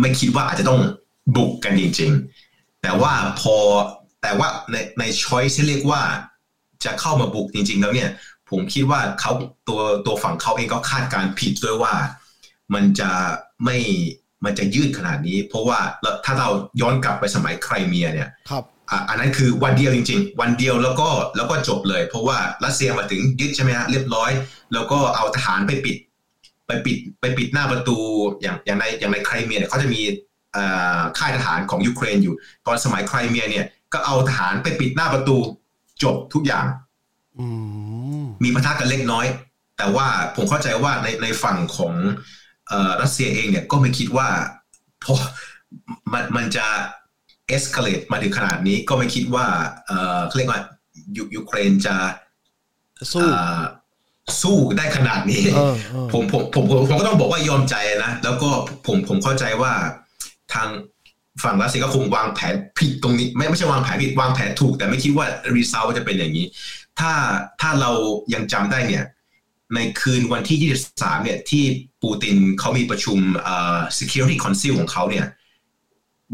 [0.00, 0.80] ไม่คิดว่าอาจจะต้อง
[1.36, 2.20] บุกกันจริง ๆ
[2.82, 3.56] แต่ว่าพอ
[4.22, 6.02] แต่ว่าในในช้อยที่เรียกว่า
[6.84, 8.10] จะเข้ามาบุกจริง ๆ แล้วเนี่ย
[8.50, 9.32] ผมคิดว่าเขา
[9.68, 11.94] ตัวตัวฝั่งเขาเองก็คาดการณ์ผิดด้วยว่า
[12.74, 13.10] มันจะ
[13.64, 13.76] ไม่
[14.44, 16.48] มันจะยืดขนาดนี้ เพราะว่าแล้วถ้าเรา
[16.80, 24.30] ย้อนกลับไปสมัยไครเมียเนี่ยครับอะอันนั้นคือวันเดียวจริง ๆ วันเดียวแล้วก็แล้วก็จบเลย เพราะว่ารัสเซียมาถึงยึดใช่ไหมฮะเรียบร้อย
[24.72, 25.96] แล้วก็เอาทหารไปปิด
[26.66, 27.98] ไปปิดไปปิดหน้าประตู
[28.40, 30.29] อย่างอย่างในอย่างในไครเมียเนี่ยเขาจะมีเอ่อ
[31.18, 32.34] ค่ายทหารของยูเครนอยู่
[32.66, 35.36] ตอนสมัยไครเมียเนี่ยก็เอาทหารไปปิดหน้าประตู
[36.02, 36.66] จบทุกอย่าง
[37.38, 37.46] อื
[38.22, 39.26] มมีปะทะกันเล็กน้อย
[39.78, 41.94] แต่ว่าผมเข้าใจว่าในในฝั่งของ
[42.68, 44.28] เอ่อรัสเซียเองเนี่ยก็ไม่คิดว่า
[45.04, 45.14] พอ
[46.12, 46.66] มันมันจะ
[47.48, 49.46] escalate มาถึงขนาดนี้ก็ไม่คิดว่า
[49.86, 50.60] เอ่อเขาเรียกว่า
[51.16, 51.96] ยูยูเครนจะ
[53.12, 53.60] สู้เอ่อ
[54.42, 58.50] สู้ได้ขนาดนี้เออเออผมผมผมผมผมก็ต้องบอกว่ายอมใจนะ แล้วก็
[58.86, 59.72] ผมผมเข้าใจว่า
[60.54, 60.68] ทาง
[61.42, 66.46] ฝั่งรัสเซียก็คงวางแผนผิดตรงนี้ ไม่ไม่ใช่วางแผนผิดวางแผนถูก แต่ไม่คิดว่า result จะเป็นอย่างนี้
[67.00, 67.12] ถ้า
[67.60, 67.90] ถ้าเรา
[68.34, 69.04] ยังจำได้เนี่ย
[69.74, 71.64] ในคืนวันที่ 23 เนี่ย ที่
[72.02, 75.26] ปูตินเขามีประชุมเอ่อ security council ของเขาเนี่ย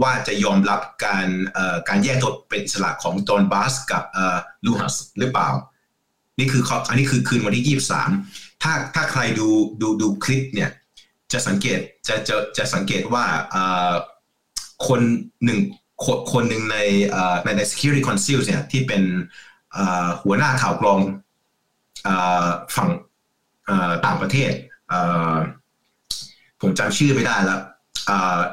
[0.02, 5.48] ว่าจะยอมรับการเอ่อการแยกตัวเป็นอิสระของดอนบาสกับเอ่อลูฮัสหรือเปล่า
[6.38, 7.79] นี่คือเขาอันนี้คือคืนวันที่
[8.20, 9.48] 23 ถ้าถ้าใครดู
[9.81, 10.70] ดูดูคลิปเนี่ย
[11.32, 13.24] จะสังเกตจะจะจะสังเกตว่า
[14.88, 15.00] คน
[15.44, 15.60] หนึ่ง
[16.32, 16.76] คนหนึ่งใน
[17.44, 19.02] ในใน security council เนี่ยที่เป็น
[20.22, 21.00] หัวหน้าข่าวกรอง
[22.76, 22.90] ฝั่ง
[24.06, 24.52] ต่างประเทศ
[26.60, 27.60] ผมจำชื่อไม่ได้แล้ว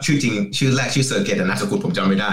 [0.06, 2.32] ชื่อจริง ชื่อแรกชื่อเซอร์เกตนามสกุลผมจำไม่ได้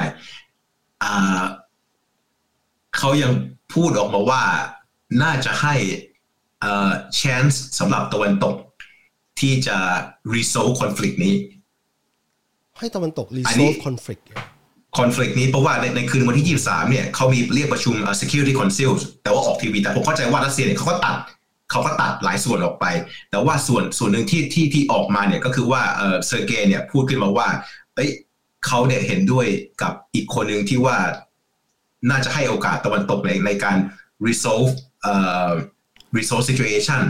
[2.98, 3.32] เขายัง
[3.74, 4.42] พูดออกมาว่า
[5.22, 5.74] น่าจะให้
[7.18, 8.54] chance สำหรับตะวันตก
[9.40, 9.78] ที่จะ
[10.34, 11.34] resolve conflict นี้
[12.78, 14.24] ให้ตะวันตกอันนี้ resolve conflict
[14.98, 18.90] conflict นี้เพราะว่าในในคืนวันที่ 23 เนี่ยเขามีเรียกประชุมเอ่อ security council
[19.22, 21.16] แต่ว่าออกทีวี แต่ผมเข้าใจว่ารัสเซียเนี่ยเขาก็ตัด
[21.70, 22.86] เขาก็ตัดหลายส่วนออกไป
[23.30, 27.48] แต่ว่าส่วนส่วนหนึ่งที่ที่ที่ออกมาเนี่ยก็คือว่าเออเซอร์เกย์เนี่ยพูดขึ้นมาว่า
[27.94, 28.10] เอ้ย
[28.66, 29.46] เขาเนี่ยเห็นด้วย
[29.82, 30.96] กับอีกคนหนึ่งที่ว่า
[32.10, 33.76] น่าจะให้โอกาสตะวันตกในในการ
[34.26, 34.70] resolve
[35.02, 35.14] เอ่
[35.46, 35.50] อ
[36.16, 37.02] resolve situation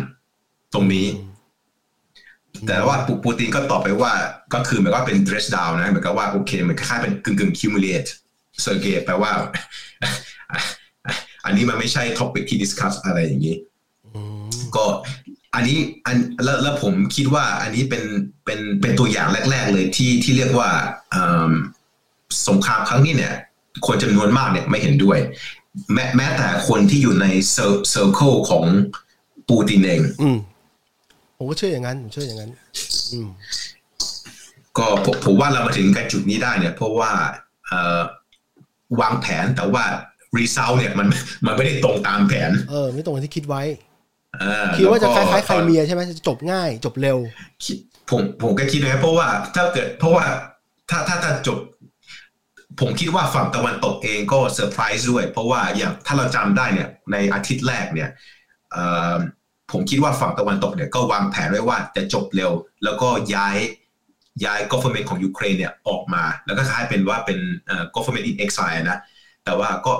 [0.75, 1.07] ตรงนี้
[2.67, 4.13] แต่ว่าปูปูตินก็ตอบไปว่า
[4.55, 8.11] ก็คือหมายว่าเป็น dress down นะเหมือนกับว่าโอเคมันคล้ายๆเป็นกึ่งกึ่ง humiliate
[8.63, 9.33] เซอร์เกย์แปลว่า
[11.45, 13.57] อันนี้มันไม่ใช่ topic ที่ discuss อะไรอย่างนี้
[14.07, 14.85] อืมก็
[15.55, 18.03] อันนี้อันแล้วแล้วผมคิดว่าอันนี้เป็น
[18.45, 20.71] เป็นเป็นตัวอย่างแรก ๆ เลยที่ที่เรียกว่า
[21.11, 21.53] เอิ่ม
[22.49, 23.35] สงครามครั้งนี้เนี่ย
[23.87, 25.19] คนจำนวนมากเนี่ยไม่เห็นด้วย
[25.95, 28.65] แม้แม้แต่คนที่อยู่ในเซอร์ circle ของ
[29.49, 30.37] ปูตินเองอืม
[31.43, 32.51] ผมก็เชื่ออย่างนั้นผมเชื่ออย่างนั้น
[33.13, 33.29] อืม
[34.79, 37.11] ก็ผมผมว่าเรามาถึงกันจุดนี้ได้เนี่ย เพราะว่า
[37.67, 38.01] เอ่อ
[39.01, 39.85] วางแผนแต่ว่า
[40.39, 41.09] result เนี่ยมัน
[41.47, 43.63] มันไม่ได้ตรงตามแผน เออ ไม่ตรงกับที่คิดไว้
[44.41, 47.19] เออคิดว่าจะคแล้ล้ายๆใครตอนเมียใช่ไหมจะจบง่าย จบเร็ว
[47.65, 47.77] คิด
[48.11, 50.25] ผมผมก็คิดนะเพราะว่าถ้าเกิด เพราะว่า
[50.91, 51.59] ถ้าถ้าถ้าจบ
[52.81, 58.11] ผมคิดว่าฝั่งตะวันตกเองก็เซอร์ไพรส์ด้วย เพราะว่าอย่างถ้าเราจำได้เนี่ย ในอาทิตย์แรกเนี่ย
[58.73, 59.15] เอ่อ
[59.73, 62.53] ผมคิดว่าฝั่งตะวันตกเนี่ยก็วางแผนไว้ว่าจะจบเร็ว
[62.85, 63.57] แล้วก็ย้าย
[64.45, 68.99] ย้าย government ของยูเครนเนี่ยออกมา แล้วก็คล้ายเป็นว่าเป็นเอ่อ government in exile นะ
[69.45, 69.93] แต่ว่าก็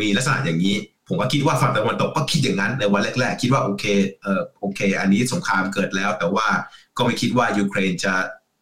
[0.00, 0.76] มีลักษณะอย่างนี้
[1.08, 3.84] ผมก็คิดว่าฝั่งตะวันตกก็คิดอย่างนั้นในวันแรก ๆ คิดว่าโอเค
[4.22, 6.48] เออโอเค อันนี้สงครามเกิดแล้ว แต่ว่า
[6.96, 8.14] ก็ไม่คิดว่ายูเครนจะ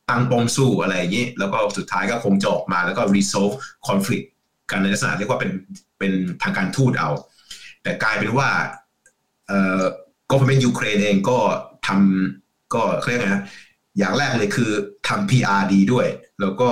[0.08, 3.54] ตั้งป้อมสู้อะไรอย่างนี้ แล้วก็สุดท้ายก็คงจะออกมาแล้วก็ resolve
[3.88, 4.26] conflict
[4.70, 5.52] กันในลักษณะเรียกว่าเป็น
[5.98, 7.10] เป็นทางการทูตเอา
[7.82, 8.48] แต่กลายเป็นว่า
[9.48, 9.82] เออ
[10.30, 11.38] ก็เป็นยูเครนเองก็
[11.86, 13.42] ทำก็เรียกไงนะ
[13.98, 14.70] อย่างแรกเลยคือ
[15.08, 16.06] ทำ PR ดีด้วย
[16.40, 16.70] แล้วก็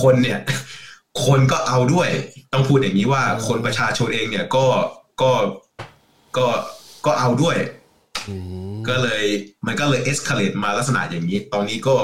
[0.00, 0.40] คนเนี่ย
[1.24, 2.08] คนก็เอาด้วย
[2.52, 4.66] ต้องพูดอย่างนี้ว่าคนประชาชนเองเนี่ยก็
[5.22, 5.32] ก็
[6.36, 6.46] ก็
[7.06, 7.56] ก็เอาด้วย
[8.28, 8.34] อื
[8.72, 9.24] มก็เลย
[9.66, 11.96] มันก็เลย escalate มาลักษณะอย่างนี้ ตอนนี้ก็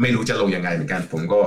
[0.00, 1.40] ไม่รู้จะลงยังไงเหมือนกัน ผมก็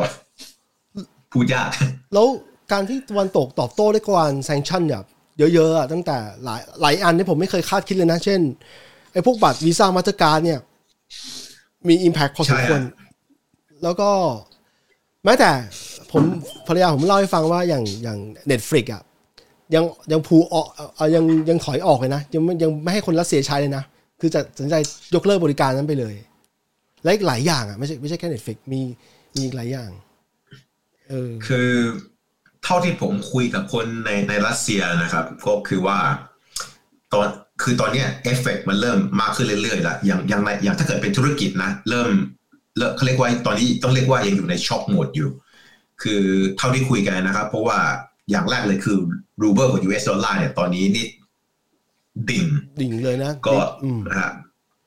[1.32, 1.70] พูดยาก
[2.14, 2.28] แล้ว
[2.72, 5.06] การที่ตะวันตกตอบโต้ด้วยการ sanction แบบ
[5.38, 8.42] เยอะๆอะตั้งแต่หลายหลายอันที่ผมไม่เคยคาดคิดเลยนะ เช่น
[9.14, 10.60] ไอ้พวกบัตรวีซ่ามาสเตอร์การ์ดเนี่ย
[11.88, 12.94] มี Impact พอสมควรใช่ฮะ
[13.84, 14.10] แล้วก็
[15.24, 15.52] แม้แต่
[16.12, 16.24] ผม
[16.68, 18.20] ภรรยาผมเล่าให้ฟังว่าอย่างอย่าง
[18.52, 19.04] Netflix อะ
[19.76, 23.84] ยังยังพูออกเอ่อยังยังถอยออกเลยนะ ยังไม่ยังไม่ให้คนรัสเซียใช้เลยนะ
[24.20, 24.76] คือจะตัดสินใจ
[25.16, 26.16] ยกเลิกบริการนั้นไปเลย
[27.04, 28.82] และอีกหลายอย่างอะ ไม่ใช่ไม่ใช่แค่ Netflix มี
[29.36, 29.90] มีอีกหลายอย่าง
[31.10, 31.72] เออคือ
[32.66, 35.98] เท่าที่ผมคุยกับคนในในรัสเซียนะครับ ก็คือว่า
[37.14, 37.28] ตอน
[37.64, 42.10] คือตอนเนี้ยเอฟเฟกมันเริ่มมากขึ้นเรื่อยๆแล้วอย่างอย่างในอย่างถ้าเกิดเป็นธุรกิจนะ เริ่ม
[42.78, 45.30] เริ่มเขาเรียกว่าตอนนี้ต้องเรียกว่ายังอยู่ในช็อคโหมดอยู่
[46.04, 46.22] คือ
[46.58, 47.78] เท่าที่คุยกันนะครับ เพราะว่า
[48.32, 48.98] อย่างแรกเลยคือ
[49.42, 51.08] รูเบิลกับ US ดอลลาร์เนี่ยตอนนี้นี่
[52.30, 52.46] ดิ่ง
[52.82, 54.32] ดิ่งเลยนะ ก็อืมนะฮะ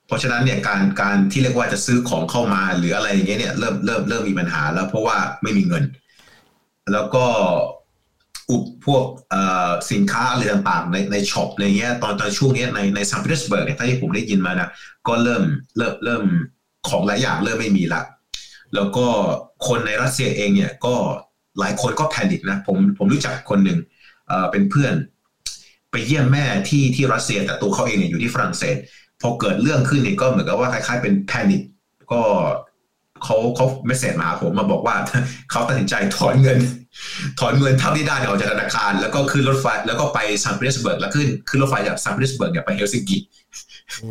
[0.06, 5.84] เพราะฉะนั้นเนี่ยการการที่เรียกว่าจะซื้อของเข้ามาหรืออะไรอย่างเงี้ยเนี่ยเริ่มเริ่มเริ่มมีปัญหาแล้วเพราะว่าไม่มีเงิน
[6.92, 7.24] แล้วก็
[8.50, 9.04] อุปพวก
[9.92, 14.68] สินค้าอะไรต่างๆในใน shop ในเงี้ยตอนตอนช่วงเนี้ยในในเซนต์ปีเตอร์สเบิร์กเนี่ยถ้าที่ผมได้ยินมานะ
[15.08, 15.42] ก็เริ่ม
[15.76, 16.24] เริ่มเริ่ม
[16.88, 18.02] ของหลายอย่างเริ่มไม่มีละ
[18.74, 19.06] แล้วก็
[19.66, 20.94] คนในรัสเซียเองเนี่ยก็
[21.60, 23.78] หลายคนก็ panic นะผมผมรู้จักคนหนึ่ง
[24.28, 24.94] เอ่อเป็นเพื่อน
[25.90, 28.76] ไปเยี่ยมแม่ที่ที่รัสเซียแต่ตัวเขาเองเนี่ยอยู่ที่ฝรั่งเศส
[29.20, 31.62] พอเกิดเรื่องขึ้นเนี่ยก็เหมือนกับว่าคล้ายๆเป็น panic
[32.12, 32.22] ก็
[33.24, 34.96] เขาเขา message มาหาผมมาบอกว่า
[35.50, 36.58] เขาตัดสินใจถอนเงิน
[37.40, 43.16] ถอนเงินเท่าที่ได้เนี่ยออกจากธนาคาร แล้วก็ขึ้นรถไฟแล้วก็ไปเซนต์ปีเตอร์สเบิร์กแล้วขึ้นขึ้นรถไฟจากเซนต์ปีเตอร์สเบิร์กเนี่ยไปเฮลซิงกิ
[44.04, 44.10] อื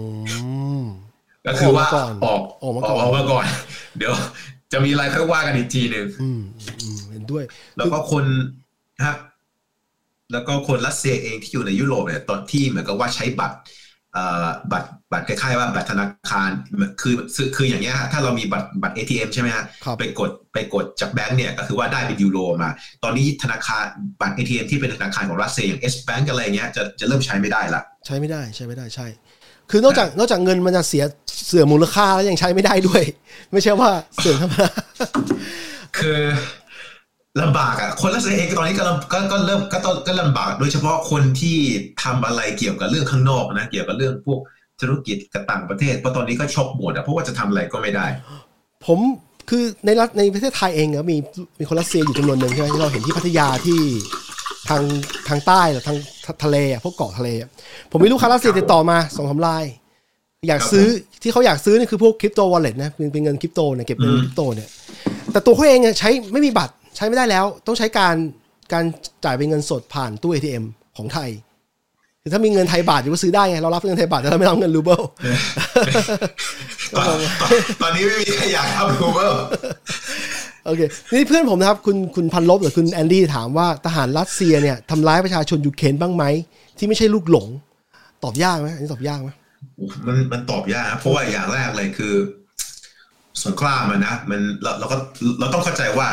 [0.81, 0.83] ม
[1.45, 3.45] ก็คือว่าออกมาก่อนออกออกมาก่อนออกมาก่อน
[3.97, 4.13] เดี๋ยว
[4.71, 6.41] จะมีอะไรค่อยว่ากันอีกทีหนึ่งอืม
[6.81, 7.43] อืมเห็นด้วย
[7.77, 8.25] แล้วก็คน
[9.05, 9.15] ฮะ
[10.31, 13.76] แล้วก็คนรัสเซียเองที่อยู่ในยุโรปเนี่ยตอนที่เหมือนกับว่าใช้บัตรเอ่อ
[14.71, 16.49] บัตรบัตรคล้ายๆว่าบัตรธนาคาร
[17.01, 22.69] คือคือคืออย่างเงี้ยฮะถ้าเรามีบัตรบัตร ATM ใช่ไหมฮะครับไปกดไปกดจากแบงก์เนี่ยก็คือว่าได้เป็นยูโรมา
[23.03, 23.85] ตอนนี้ธนาคาร
[24.21, 29.07] บัตร ATM ที่เป็นธนาคารของรัสเซียอย่าง S Bank อะไรเงี้ยจะจะเริ่มใช้ไม่ได้ละใช้ไม่ได้ใช้ไม่ได้ใช่
[29.71, 31.03] คือนอกจากนอกจากเงินมันจะเสีย
[31.47, 33.03] เสื่อมมูลค่าแล้วยังใช้ไม่ได้ด้วย
[33.53, 33.89] ไม่ใช่ว่า
[34.21, 34.69] เสื่อมธรรมดา
[35.97, 36.21] คือ
[37.41, 41.57] ลำบากอะคนรัสเซียเองตอนนี้ก็ลำก็ก็เริ่มก็ต้องก็ลำบาก โดยเฉพาะคนที่
[42.03, 44.39] ทำอะไรเกี่ยวกับเรื่องข้างนอกนะเกี่ยวกับเรื่องพวก
[44.81, 48.07] ธุรกิจกับต่างประเทศเพราะตอนนี้ก็ช็อกหมดอะเพราะว่าจะทำอะไรก็ไม่ได้
[48.85, 48.99] ผม
[49.49, 51.17] คือในรัฐในประเทศไทยเองก็มี
[51.59, 53.79] มีคนรัสเซียอยู่จำนวนหนึ่งใช่ไหมที่เราเห็นที่พัทยาที่
[54.69, 54.83] ทาง
[55.27, 55.97] ทางใต้หรือทาง
[56.43, 57.49] ทะเลอะพวกเกาะทะเลอะ
[57.91, 59.65] ผมมีลูกค้ารัสเซียติดต่อมาสองสามราย
[60.47, 60.85] อยากซื้อ
[61.21, 64.69] ที่เขาอยากซื้อนี่คือพวก crypto wallet นะเป็นเป็นเงินคริปโตเนี่ยเก็บเงินอืมคริปโตเนี่ย
[65.31, 68.15] แต่ตัวเขาเองเนี่ยใช้ไม่มีบัตร ใช้ไม่ได้แล้วต้องใช้การ
[68.73, 68.83] การ
[69.25, 70.63] จ่ายเป็นเงินสดผ่านตู้ ATM
[70.97, 71.29] ของไทย
[72.21, 75.01] คือถ้ามีเงินไทยบาทอยู่ก็ซื้อได้ไงเรารับเงินไทยบาทแต่เราไม่รับเงินรูเบิล
[76.97, 77.05] ตอน
[77.41, 77.49] ตอน
[77.81, 79.31] ตอนนี้ไม่มีใครอยากทำรูเบิล
[80.65, 80.81] โอเค
[81.11, 86.23] นี่เพื่อนผมนะครับ คุณคุณพันลบหรือคุณแอนดี้ถามว่าทหารรัสเซียเนี่ยทำร้ายประชาชนยูเครนบ้างไหม
[86.77, 87.47] ที่ไม่ใช่ลูกหลง
[88.23, 89.29] ตอบยากไหมอันนี้ตอบยากไหม
[90.07, 92.13] มันมันตอบยากนะเพราะว่าอย่างแรกเลยคือ
[93.45, 94.97] สงครามมันนะมันเราเราก็
[95.39, 96.07] เราต้องเข้าใจว่า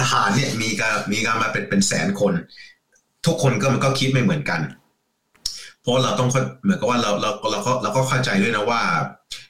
[0.00, 2.32] ทหารเนี่ยมีการมีการมาเป็นเป็นแสนคน
[3.26, 4.60] ทุกคนก็มันก็คิดไม่เหมือนกัน
[5.80, 8.82] เพราะเราต้องเข้าเหมือนกับว่าเราเราเราก็เราก็เข้าใจด้วยนะว่า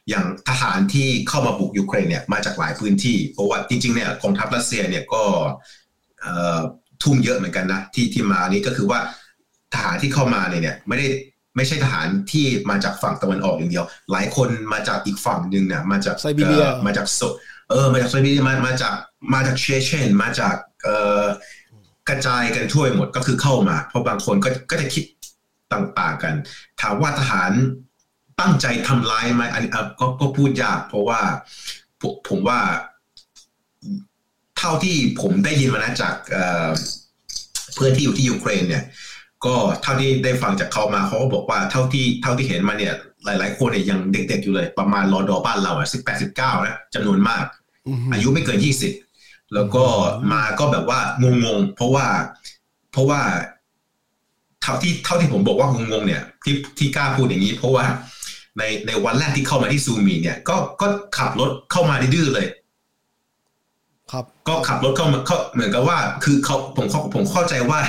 [0.08, 5.22] อย่างทหารที่เข้ามาบุกยูเครนเนี่ยมาจากหลายพื้นที่ เพราะว่าจริงๆเนี่ยกองทัพรัสเซียเนี่ยก็
[6.20, 6.58] เอ่อ
[7.02, 9.00] ทุ่มเยอะเหมือนกันนะที่ที่มานี้ก็คือว่า
[9.74, 11.06] ทหารที่เข้ามาเนี่ยเนี่ยไม่ได้
[11.56, 17.20] ไม่ใช่ทหารที่มาจากฝั่งตะวันออกอย่างเดียว หลายคนมาจากอีกฝั่งหนึ่งเนี่ยมาจากไซบีเรียอ่อมาจากโซ
[17.70, 18.96] เออมาจากไซบีเรียมามาจาก
[19.32, 21.24] มาจากเชเชนมาจากเอ่อ
[22.08, 25.04] กระจายกันทั่วหมดก็คือเข้ามา เพราะบางคนก็ก็จะคิด
[25.72, 26.34] ต่างๆกัน
[26.80, 27.52] ถามว่าทหาร
[28.40, 31.20] ตั้งใจทำร้ายไหมอันนี้อะก็ก็พูดยาก เพราะว่า
[32.00, 32.60] ผมผมว่า
[34.58, 36.70] เท่าที่ผมได้ยินมานะจากเอ่อ
[37.74, 38.84] เพื่อนที่อยู่ที่ยูเครนเนี่ย
[39.44, 42.94] ก็เท่าที่ได้ฟังจากเขามาเขาก็บอกว่าเท่าที่เท่าที่เห็นมาเนี่ย
[43.24, 47.44] หลาย ๆ คนเนี่ยยังเด็ก ๆ อยู่เลย ประมาณรอดอบ้านเราอะสิบแปดสิบเก้านะจำนวนมาก
[47.86, 48.92] อืมอายุไม่เกินยี่สิบ
[49.54, 49.84] แล้วก็
[50.32, 52.06] มาก็แบบว่างงๆเพราะว่า
[52.92, 53.20] เพราะว่า
[54.62, 57.84] เท่าที่เท่าที่ผมบอกว่างงๆเนี่ยที่ที่กล้าพูดอย่างนี้ เพราะว่า
[58.58, 60.86] ในในวันแรกที่เข้ามาที่ซูมีเนี่ย ก็ก็
[61.18, 62.46] ขับรถเข้ามาดื้อเลย
[64.12, 67.80] ครับ ก็ขับรถเข้ามาเขาเหมือนกับว่า คือเขาผมเขาผมเข้าใจว่า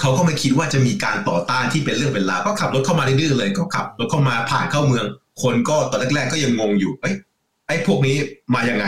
[0.00, 5.04] เขาก็ไม่คิดว่าจะมีการต่อต้านที่เป็นเรื่องเป็นราวก็ขับรถเข้ามาดื้อเลย ก็ขับรถเข้ามาผ่านเข้าเมือง
[5.42, 7.14] คนก็ตอนแรกๆก็ยังงงอยู่เอ้ย
[7.66, 8.16] ไอ้พวกนี้
[8.54, 8.86] มายังไง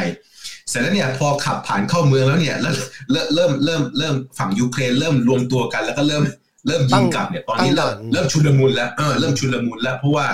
[0.70, 2.74] เสร็จแล้วเนี่ยพอขับผ่านเข้าเมืองแล้วเนี่ยแล้ว
[3.12, 6.22] เริ่มเริ่มเริ่มเริ่มฝั่งยูเครนเริ่มรวมตัวกัน แล้วก็เริ่ม
[6.66, 10.26] เริ่มยิงกลับเนี่ยตอนนี้เริ่มเริ่มชุลมุนแล้วเออเริ่มชุลมุนแล้ว เพราะว่า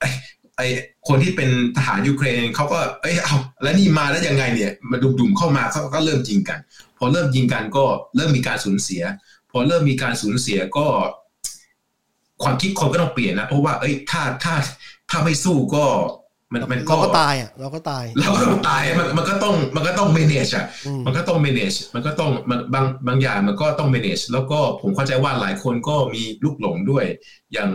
[0.00, 0.08] ไอ้
[0.56, 0.66] ไอ้
[1.08, 6.58] คนที่เป็นทหารยูเครนเขาก็เอ้ยเอาแล้วนี่มาแล้วยังไงเนี่ยมาดุมๆเข้ามาเขาก็เริ่มยิงกัน
[6.98, 7.84] พอเริ่มยิงกันก็
[8.16, 9.02] เริ่มมีการสูญเสีย
[9.50, 10.86] พอเริ่มมีการสูญเสียก็
[12.42, 14.54] ความคิดคนก็ต้องเปลี่ยนนะเพราะว่าเอ้ยถ้าถ้า
[15.10, 15.84] ถ้าไม่สู้ก็
[16.52, 27.04] มันมันก็เราก็ตายอะเราก็ตายเราก็ต้องตายมันมันก็ต้องมันก็ต้อง manage อะอืมมันก็ต้อง manage มันก็ต้องมันบางบางอย่างมันก็ต้อง manage แล้วก็ผมเข้าใจว่าหลายคนก็มีลูกหลงด้วย
[27.52, 27.70] อย่าง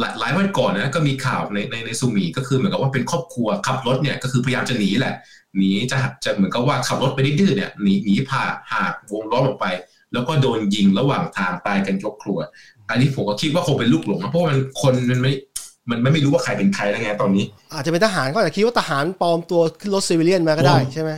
[0.00, 5.14] หลายหลายวันก่อนนะก็มีข่าวในในในซูมีก็คือเหมือนกับว่าเป็นครอบครัวขับรถเนี่ยก็คือพยายามจะหนีแหละ
[5.56, 9.66] หนีจะจะเหมือนกับว่าขับรถไปดื้อๆเนี่ยหนีหนีผ่าหากวงล้อมออกไป
[10.12, 12.38] แล้วก็โดนยิงระหว่างทางตายกันยกครัว
[12.90, 15.32] อันนี้ผมก็คิดว่าคงเป็นลูกหลงนะเพราะว่ามันคนมันไม่
[15.90, 21.12] มันไม่รู้ว่าใครเป็นใครแล้วไงตอนนี้ อาจจะเป็นทหารก็อาจจะคิดว่าทหารปลอมตัวขึ้นรถ civilian มาก็ได้โอ้ใช่ไหม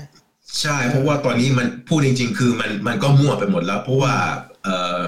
[0.60, 4.14] ใช่เพราะว่าตอนนี้มันพูดจริง ๆ คือมันมันก็มั่วไปหมดแล้ว เพราะว่า
[4.64, 4.98] เออ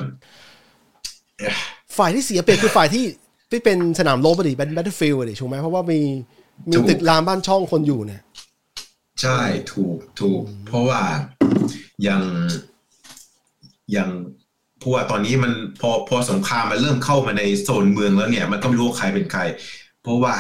[1.99, 3.05] ฝ่ายที่เสียเปรียบคือฝ่ายที่
[3.51, 6.01] ที่เป็นสนามรบอะดิเป็น battlefield อะดิถูกไหมเพราะว่ามี
[6.69, 8.23] มีถูกตึกรามบ้านช่องคนอยู่เนี่ย
[9.23, 9.39] ใช่
[9.73, 11.03] ถูกถูก เพราะว่า
[12.07, 12.23] ยัง
[13.97, 14.09] ยัง
[14.79, 19.41] เพราะว่าตอนนี้มันพอพอสงครามมันเริ่มเข้ามาในโซนเมืองแล้วเนี่ย มันก็ไม่รู้ว่าใครเป็นใคร
[20.03, 20.35] เพราะว่า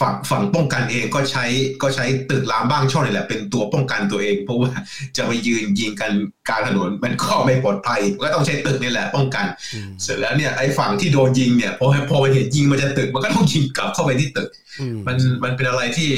[0.00, 1.44] ฝั่งฝั่งป้องกันเองก็ใช้
[1.82, 4.70] ก็ใช้ตึกรามบ้างช่องนี่แหละ เป็นตัวป้องกันตัวเอง เพราะว่า
[5.16, 6.12] จะไปยืนยิงกัน
[6.48, 14.48] กลางถนนมันก็ไม่ปลอดภัยก็ต้องใช้ตึกนี่แหละ ป้องกันอืมเสร็จแล้วเนี่ยไอ้ฝั่งที่โดนยิงเนี่ยพอพอไปเห็นยิงมันจะตึกมันก็ต้องยิงกลับเข้าไปที่ตึก
[14.80, 16.10] อืมมันมันเป็นอะไรที่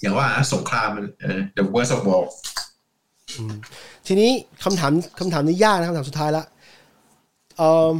[0.00, 2.71] อย่างว่านะสงครามมันเออ the worst of war อืม
[4.06, 4.30] ทีนี้
[4.64, 6.44] คำถามคำถามนี้ยากนะคำถามสุดท้ายละ
[7.58, 7.92] เอ่อ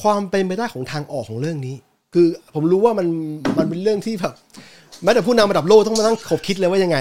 [0.00, 1.76] ความเป็นไปได้ของทางออกของเรื่องนี้
[2.14, 3.06] คือผมรู้ว่ามัน
[3.58, 4.34] มันเป็นเรื่องที่แบบ
[5.04, 6.98] แม้แต่ผู้นำระดับโลกต้องมานั่งขบคิดเลยว่ายังไง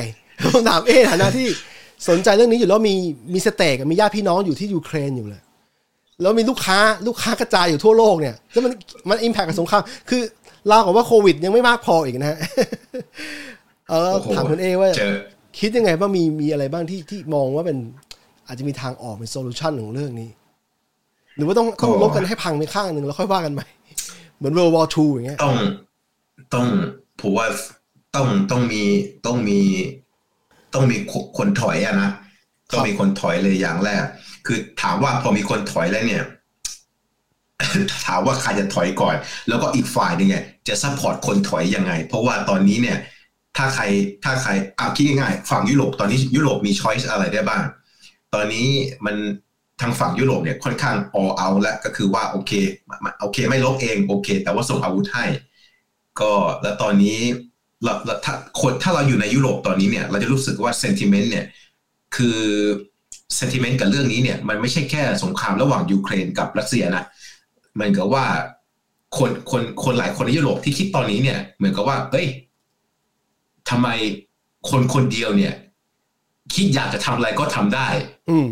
[0.55, 1.47] ผมถามเอ๊ะฐานะที่
[2.09, 2.95] สนใจเรื่องนี้อยู่แล้วมี
[3.33, 5.41] มีสเต็กอะมีญาติพี่น้องอยู่ที่ยูเครนอยู่เลย
[6.21, 8.71] แล้วมีลูกค้าลูกค้ากระจายอยู่ทั่วโลกเนี่ยแล้วมัน
[9.09, 10.21] มันอิมแพคกับสงครามคือ
[10.71, 12.39] ลาวกับว่าโควิดยังไม่มากพออีกนะฮะ
[13.89, 15.15] เออโอ้โหถามคุณเอว่าเจอ
[15.59, 17.77] คิดยังไงบ้างมีมีอะไรบ้างที่ที่มองว่าเป็น
[18.47, 20.29] อาจจะมีทางออกเป็นโซลูชันของเรื่องนี้
[21.35, 23.67] หรือว่าต้องต้องก็ลบกันให้พังไปข้างหนึ่งแล้วค่อยว่ากันใหม่
[24.37, 25.55] เหมือน World War II อย่างเงี้ยต้อง
[26.53, 26.65] ต้อง
[27.21, 27.47] ผมว่า
[28.15, 28.83] ต้องต้องมี
[29.25, 29.59] ต้องมี
[30.73, 30.97] ต้องมี
[31.37, 32.09] คนถอยอะนะ
[32.71, 34.03] ต้องมีคนถอยเลยอย่างแรก
[34.45, 36.25] คือถามว่าพอมีคนถอยแล้วเนี่ย
[38.07, 39.15] ถามว่าใครจะถอยก่อน
[39.49, 42.97] แล้วก็อีกฝ่ายหนึ่งเนี่ยจะ support คนถอยยังไง เพราะว่าตอนนี้เนี่ย
[43.57, 43.83] ถ้าใคร
[44.23, 47.63] ถ้าใครเอาคิดง่ายๆฝั่งยุโรปตอนนี้ยุโรปมี choice อะไรได้บ้าง
[48.33, 48.67] ตอนนี้
[49.05, 49.15] มัน
[49.81, 52.51] ทางฝั่งยุโรปเนี่ยค่อนข้าง all out แล้วก็คือว่าโอเค
[53.21, 55.25] โอเคไม่รบเองโอเค แต่ว่าส่งอาวุธให้
[56.21, 56.31] ก็
[56.61, 57.19] แล้วตอนนี้
[57.83, 61.45] เราเราถ้าคนถ้าเราอยู่ในยุโรปตอนนี้เนี่ย เราจะรู้สึกว่า sentiment เนี่ย
[62.15, 62.39] คือ
[63.35, 67.05] sentiment กับเรื่องนี้เนี่ย มันไม่ใช่แค่สงครามระหว่างยูเครนกับรัสเซียนะ
[67.73, 68.25] เหมือนกับว่า
[69.17, 72.27] คนคนคนหลายคนในยุโรปที่คิดตอนนี้เนี่ย เหมือนกับว่าเอ้ย
[73.69, 73.87] ทำไม
[74.69, 75.53] คนคนเดียวเนี่ย
[76.53, 77.87] คิดอยากจะทำอะไรก็ทำได้
[78.29, 78.49] อืม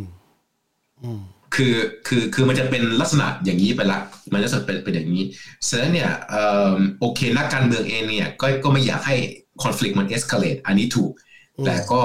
[1.03, 1.21] อืม
[1.55, 1.75] คือ
[2.07, 3.99] คือคือมันจะเป็นลักษณะอย่างนี้ไปละ
[4.33, 5.23] มันจะเป็นเป็นอย่างนี้
[5.67, 6.43] ฉะนั้นเนี่ยเอ่
[6.73, 9.15] อโอเคนักการเมืองเองเนี่ย ก็ก็ไม่อยากให้
[9.63, 11.11] คอน FLICT มัน escalate อันนี้ถูก
[11.57, 12.01] อืมแต่ก็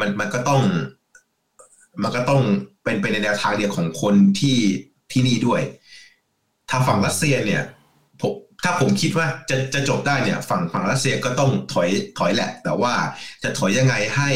[0.00, 0.62] มันมันก็ต้อง
[2.02, 2.42] มันก็ต้อง
[2.84, 4.58] เป็นไปในแนวทางเดียวของคนที่
[5.12, 5.62] ที่นี่ด้วย
[6.70, 7.79] ถ้าฝั่งรัสเซียเนี่ยผม
[8.64, 11.88] ถ้าผมคิดว่าจะจะจบได้เนี่ย ฝั่งฝั่งรัสเซียก็ต้องถอย
[12.18, 12.94] ถอยแหละ แต่ว่า
[13.42, 14.30] จะถอยยังไงให้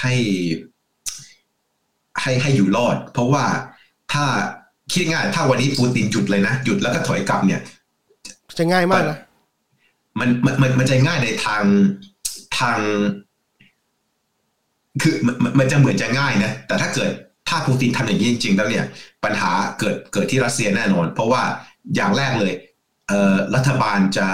[0.00, 0.14] ให้
[2.20, 3.44] ให้ให้อยู่รอด เพราะว่า
[4.12, 4.24] ถ้า
[4.92, 7.60] คิดง่ายถ้าวันนี้ปูตินหยุดเลยนะหยุดแล้วก็ถอยกลับเนี่ย
[8.58, 9.18] จะง่ายมากนะ
[10.20, 11.64] มันมันมันมันจะง่ายในทาง
[12.58, 12.78] ทาง
[15.02, 17.10] คือมันมันมันจะเหมือนจะง่ายนะแต่ถ้าเกิด
[17.48, 18.84] ถ้าปูตินทำอย่างนี้จริง ๆ แล้วเนี่ย
[19.24, 21.42] ปัญหาเกิดเกิดที่รัสเซียแน่นอน เพราะว่า
[21.96, 22.73] อย่างแรกเลยเอ่อ
[23.54, 24.26] รัฐบาลจะ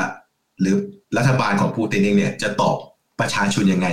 [0.61, 0.75] หรือ
[1.17, 2.77] รัฐบาลของปูตินเองเนี่ยจะตอบ
[3.21, 3.89] ประชาชนยังไง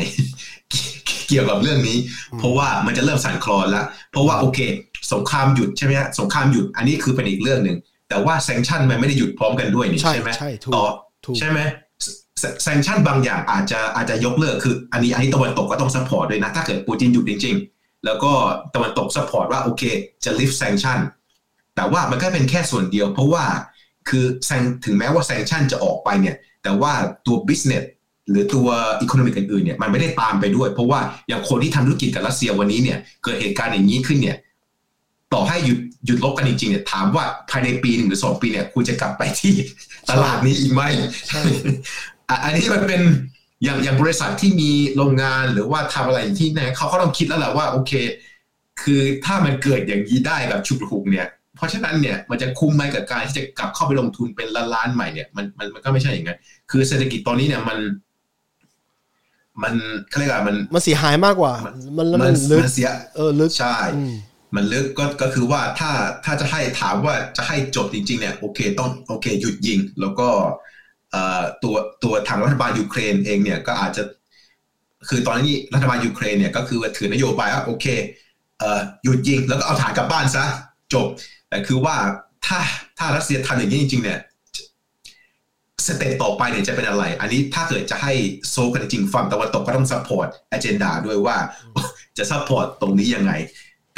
[1.29, 1.97] เกี่ยวกับเรื่องนี้
[2.39, 4.59] เพราะว่ามันจะเริ่มสั่นคลอนแล้ว เพราะว่าโอเค
[5.13, 7.77] สงครามหยุดใช่ไหมฮะสงครามหยุดอันนี้คือเป็นอีกเรื่องหนึ่ง
[8.09, 10.85] แต่ว่าแซงชั่นมันไม่ได้หยุดพร้อมกันด้วยนี่ใช่ใช่ไหมใช่ถูกต่อ
[11.25, 11.59] ถูกใช่ไหม
[12.63, 18.31] sanction บางอย่างอาจจะอาจจะยกเลิกคือ อันนี้อันนี้ตะวันตกก็ต้อง support ด้วยนะถ้าเกิดปูตินหยุดจริง ๆ แล้วก็
[18.75, 19.83] ตะวันตก support ว่าโอเค
[20.25, 20.99] จะ lift sanction
[21.75, 23.45] แต่ว่ามันก็เป็นแค่ส่วนเดียว เพราะว่า
[24.09, 26.93] คือ sanc ถึงแม้ว่า sanction จะออกไปเนี่ย แต่ว่า
[27.25, 27.85] ตัว business
[28.29, 28.67] หรือตัว
[29.01, 34.37] economic อื่นๆเนี่ยมันไม่ได้ตามไปด้วย เพราะว่าอย่างคนที่ทำธุรกิจกับรัสเซียวันนี้เนี่ยเกิดเหตุการณ์อย่างนี้ขึ้นเนี่ย
[35.33, 39.53] ต่อให้หยุดหยุดรบกันจริงๆเนี่ยถามว่าภายในปีหนึ่งหรือสองปีเนี่ยคุณจะกลับไปที่
[40.09, 40.81] ตลาดนี้อีกไหม
[41.27, 41.41] ใช่
[42.29, 43.01] อะอันนี้มันเป็น
[43.63, 47.91] อย่างอย่างบริษัทที่มีโรงงานหรือว่าทำอะไรอย่างที่เนี่ยเขาเขาต้องคิดแล้วแหละว่าโอเค
[48.81, 51.27] คือถ้ามันเกิดอย่างนี้ได้กับชุกหุกเนี่ย
[51.57, 56.39] เพราะฉะนั้นเนี่ยมันจะคุ้มไหมกับการที่จะกลับเข้าไปลงทุนเป็นล้านล้านๆใหม่เนี่ยมันมันมันก็ไม่ใช่อย่างนั้น
[56.71, 57.77] คือเศรษฐกิจตอนนี้เนี่ยมัน
[59.63, 59.73] มัน
[60.09, 61.53] เขาเรียกว่ามันมันเสียหายมากกว่า
[61.97, 64.13] มันแล้วมัมันนลึกมันเสียเออลึกใช่อืม
[64.55, 65.91] มันลึกก็ก็คือว่าถ้า
[66.25, 70.27] ถ้าจะให้ถามว่าจะให้จบจริง ๆ เนี่ยโอเคต้องโอเค หยุดยิง แล้วก็
[71.11, 74.03] เอ่อตัวตัวทางรัฐบาลยูเครนเองเนี่ยก็อาจจะ
[75.09, 77.85] คือตอนนี้รัฐบาลยูเครนเนี่ยก็คือถือนโยบายว่าโอเค
[78.59, 80.45] เอ่อหยุดยิงแล้วก็เอาทหารกลับบ้านซะ
[80.93, 81.07] จบ
[81.49, 81.95] แต่คือว่า
[82.45, 82.59] ถ้า
[82.97, 84.19] ถ้ารัสเซียทำอย่างนี้จริง ๆ เนี่ย
[85.87, 88.13] step ต่อไปเนี่ยจะเป็นอะไร อันนี้ถ้าเกิดจะให้
[88.49, 91.37] solve กันจริงๆฝั่งตะวันตกก็ต้อง support agenda ด้วยว่า
[92.17, 93.31] จะ support ตรงนี้ยังไง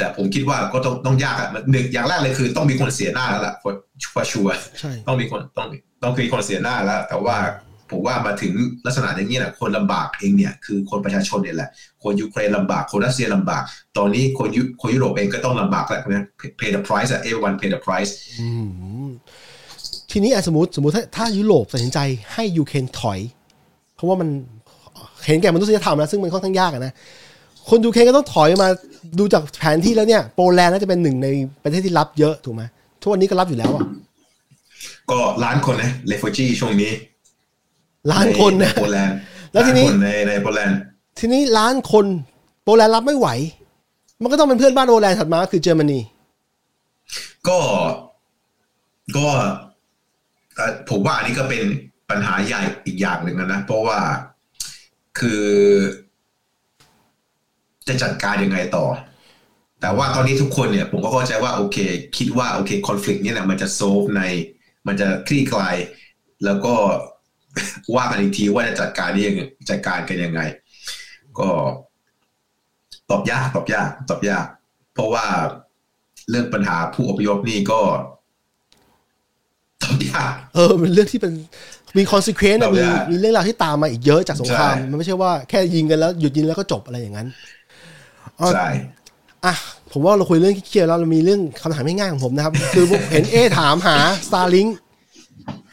[0.00, 3.54] ต่ผมคิดว่าก็ต้องต้องยากอะหนึ่งอย่างแรกเลยคือ ต้องมีคนเสียหน้าแล้วล่ะ
[4.02, 5.68] ชัวร์ชัวร์ใช่ต้องมีคนต้อง
[6.02, 7.36] ต้องมีคนเสียหน้าแล้ว แต่ว่า
[7.90, 8.52] ผมว่ามาถึง
[8.86, 11.68] ลักษณะอย่างนี้แหละคนลำบากเองเนี่ยคือคนประชาชนเนี่ยแหละ
[12.02, 13.62] คนยูเครนลำบาก คนรัสเซียลำบาก
[13.96, 16.24] ตอนนี้คนยุคนยุโรปเองก็ต้องลำบากแล้วนะ
[16.58, 18.48] pay the price อะ everyone pay the price อื
[19.06, 19.08] ม
[20.10, 21.98] ทีนี้อะสมมติสมมติถ้าถ้ายุโรปตัดสินใจ
[22.32, 23.18] ให้ยูเครนถอย
[23.96, 24.28] เพราะว่ามัน
[25.26, 26.92] เห็นแก่มนุษยธรรมนะซึ่งมันค่อนข้างยากอะนะ
[27.68, 28.68] คนยูเครนก็ต้องถอยมา
[29.18, 31.28] ดูจากแผนที่แล้วเนี่ยโปแลนด์น่าจะเป็นหนึ่งใน
[31.62, 32.62] ประเทศที่รับเยอะถูกไหม
[33.00, 33.84] ทุกวันนี้ก็รับอยู่แล้วอะ
[35.10, 36.92] ก็ล้านคนนะ refugee ช่วงนี้
[38.12, 39.16] ล้านคนนะใโปแลนด์
[39.52, 40.78] แล้วทีนี้านคนในในโปแลนด์
[41.18, 42.06] ทีนี้ล้านคน
[42.64, 43.28] โปแลนด์รับไม่ไหว
[44.22, 46.00] มันก็ต้องเป็นเพื่อนบ้านโปแลนด์ถัดมาก็คือเยอรมนี
[47.48, 47.58] ก็
[49.16, 49.26] ก็
[50.56, 51.62] เอ่อผมว่าอันนี้ก็เป็น
[52.10, 53.98] ปัญหาใหญ่อีกอย่างหนึ่งนะ เพราะว่า
[55.18, 55.44] คือ
[57.88, 58.86] จะจัดการยังไงต่อ
[59.80, 61.78] แต่ว่าตอนนี้ทุกคนเนี่ย ผมก็เข้าใจว่าโอเค
[62.16, 64.22] คิดว่าโอเคคอน FLICT เนี่ยนะมันจะโซฟใน
[64.86, 65.76] มันจะคลี่คลาย
[66.44, 66.74] แล้วก็
[67.94, 70.40] ว่ากันอีกทีว่าจะจัดการนี่ยังไงจัดการกันยังไง
[71.38, 71.48] ก็
[73.10, 74.46] ตอบยากตอบยากตอบยาก
[74.94, 75.24] เพราะว่า
[76.30, 77.80] เรื่องปัญหาผู้อพยพนี่ก็
[79.82, 81.32] ตอบยากเออมันเรื่องที่เป็น
[81.96, 87.28] มี consequence เรามีเนี่ยมีเรื่องราวที่ตามมาอีกเยอะจากสงครามใช่มันไม่ใช่ว่าแค่ยิงกันแล้วหยุดยิงแล้วก็จบอะไรอย่างนั้น
[88.40, 88.68] อ๋อใช่
[89.44, 89.54] อะ
[89.92, 93.96] ผมว่าเราคุยเรื่องเครียดแล้วเรามีเรื่องคำถามง่ายๆของผมนะครับ คือผมเห็นเอถามหา
[94.26, 94.70] Starlink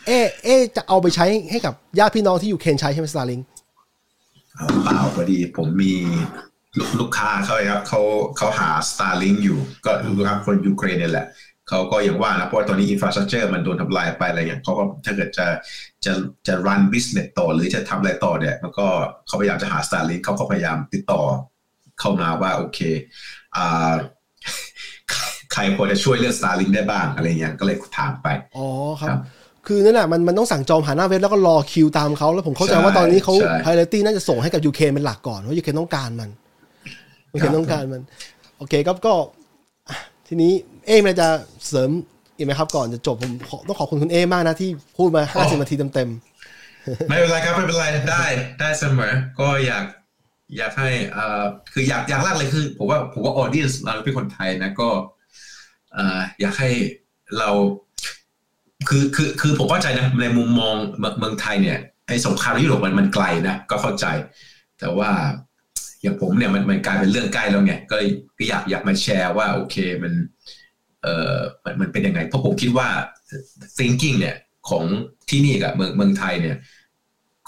[0.07, 0.11] เอ
[0.43, 3.43] เอจะเอาไปใช้ให้กับญาติพี่น้องที่อยู่ยูเครนใช้ใช่ไหม Starlink
[4.55, 5.93] เอาเปล่าพอดีผมมี
[6.77, 8.01] ลูกลูกค้าเขาครับเขา
[8.37, 11.27] เขาหา Starlink อยู่ ก็ลูกค้าคนยูเครนเนี่ยแหละ
[11.69, 15.45] เขาก็อย่างว่านะเพราะว่าตอนนี้อินฟราสตรักเจอร์มันโดนทำลายไปอะไรเงี้ยเขาก็ถ้าเกิดจะ
[16.05, 16.11] จะ
[16.47, 18.87] จะ run business ต่อหรือจะทำอะไรต่อเนี่ยมันก็
[19.27, 21.21] เขาพยายามจะหา Starlink เขาก็พยายามติดต่อ
[21.99, 22.79] เข้ามาว่าโอเค
[23.55, 23.93] อ่า
[25.53, 28.27] ใครพอจะช่วยเรื่อง Starlink ได้บ้างอะไรเงี้ยก็เลยถามไป
[28.57, 28.65] อ๋อ
[29.01, 29.19] ครัครับบ
[29.67, 36.29] คือนั่นแหละมันมันต้องสั่งจองผ่านหน้าเว็บแล้วก็รอคิวตามเขาแล้วผมเข้าใจใช่ว่าตอนนี้เขาใช่ priority น่าจะส่งให้กับยูเครนเป็นหลักก่อนเพราะยูเครนต้องการมัน
[37.33, 38.01] ยูเครครันบต้องการมัน
[38.57, 39.13] โอเคครับก็
[39.89, 39.97] อะ
[40.27, 40.51] ทีนี้
[40.87, 41.27] เอมจะ
[41.67, 41.89] เสริม
[42.37, 46.09] อีกไหมครับก่อนจะจบผมขอต้องขอบคุณคุณเอมากนะที่พูดมาห้าสิบนาทีเต็ม
[47.09, 48.25] ไม่เป็นไรครับไม่เป็นไรได้
[48.59, 49.85] ได้เสมอ ก็อยาก
[50.57, 51.43] อยากให้เอ่อ
[51.73, 54.89] คืออยากอยากแรกเลยคือ ผมว่าผมว่าออเดียนเราเป็นคนไทยนะก็
[55.93, 56.69] เอ่ออยากให้
[57.37, 57.49] เรา
[58.89, 60.75] คือคือคือผมเข้าใจนะในมุมมอง
[61.19, 64.05] เมืองไทยเนี่ยไอ้สงครามยุโรปมันมันไกลนะก็เข้าใจ
[64.79, 65.09] แต่ว่า
[66.01, 70.13] อย่างผมเนี่ยมันมันกลายเป็นเรื่องใกล้แล้วไงก็เลยก็อยากอยากมาแชร์ว่าโอเคมัน
[71.01, 72.87] เอ่อมันมันเป็นยังไง เพราะผมคิดว่า
[73.77, 74.35] thinking เนี่ย
[74.69, 74.83] ของ
[75.29, 76.57] ที่นี่กับเมืองเมืองไทยเนี่ย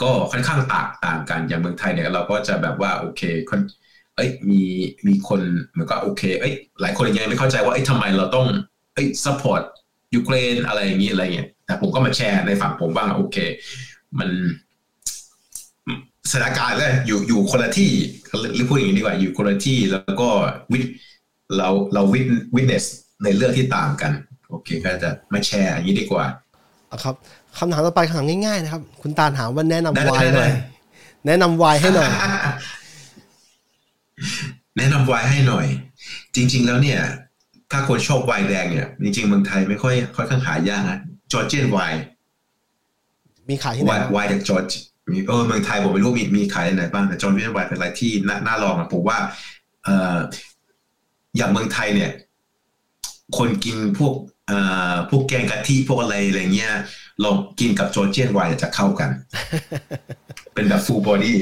[0.02, 3.60] ก็ค่อนข้างต่างต่างกันอย่างเมืองไทยเนี่ยเราก็จะแบบว่าโอเคคน
[4.16, 4.62] เอ้ยมี
[5.08, 8.48] มีคนเหมือนก็โอเค เอ้ยหลายคนยังไม่เข้าใจว่าเอ้ยทำไมเราต้อง
[8.94, 9.64] เอ้ย support
[10.16, 13.38] ยูเครนอะไรอย่างนี้อะไรเงี้ยแต่ผมก็มาแชร์ในฝั่งผมบ้างโอเค
[14.20, 14.30] มัน
[16.32, 17.92] สถานการณ์เลยอยู่อยู่คนละที่
[18.56, 20.30] หรือพูดอย่างนี้ดีกว่าอยู่คนละที่แล้วก็
[20.72, 20.80] วิ
[21.58, 22.86] เราเราวิทวิทเนส
[23.24, 24.12] ในเรื่องที่ต่างกัน
[24.50, 27.16] โอเค ก็จะมาแชร์อย่างนี้ดีกว่าๆอะครับ
[27.58, 30.50] คำถามต่อไปคำถามง่ายๆนะครับ คุณตาลถามว่าแนะนำได้วายหน่อยได้
[31.28, 32.10] แนะนำวายให้หน่อย
[34.78, 35.66] แนะนำไวน์ให้หน่อย
[36.36, 37.00] จริง ๆ แล้วเนี่ย
[37.72, 41.00] ถ้าคนชอบไวน์แดงเนี่ย จริงๆเมืองไทยไม่ค่อยค่อนข้างหายากนะ
[41.32, 42.02] จอร์เจียนไวน์
[43.50, 44.72] มีขายที่ไหนไวน์ครับไวน์จากจอร์จ
[45.12, 49.18] มีเออเมืองไทยผมไม่รู้มีมีขายที่ไหนบ้างแต่จอร์เจียนไวน์เป็นอะไรที่น่าน่าลองอะผมว่า
[49.84, 50.18] เอ่อ
[51.38, 52.12] อย่างเมืองไทยเนี่ย
[53.38, 54.39] คนกินพวกเอ่อ
[55.10, 56.74] พวกแกงกะทิพวกอะไรอะไรเงี้ย
[57.24, 59.10] ลองกินกับ Georgian wine จะเข้ากัน
[60.54, 61.38] เป็นแบบ full body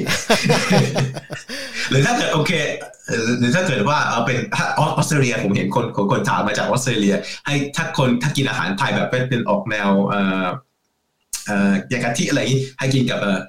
[1.90, 2.52] หรือถ้าเกิดโอเค
[3.08, 10.46] เอ่อหรือถ้าเกิดว่าเอาเป็นถ้าออสเตรเลียผมเห็นคนคนคนถามมาจากออสเตรเลีย ให้ถ้าคนถ้ากินอาหารไทยแบบเป็นเป็นออกแนวเอ่อ
[11.48, 13.40] เอ่อแกงกะทิอะไรอย่างงี้ให้กินกับเอ่อ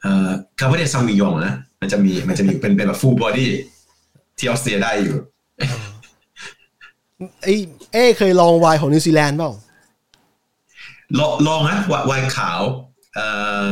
[0.00, 3.50] เอ่อ Cabernet Sauvignon นะมันจะมีมันจะมีเป็นเป็นแบบ full body
[4.38, 5.16] ที่ออสเตรเลียได้อยู่
[7.42, 7.54] ไอ้
[7.92, 9.52] เอ้เคยลองไวน์ของนิวซีแลนด์เปล่า
[11.18, 12.60] ลองลองนะวไวน์ขาว
[13.14, 13.26] เอ่
[13.66, 13.70] อ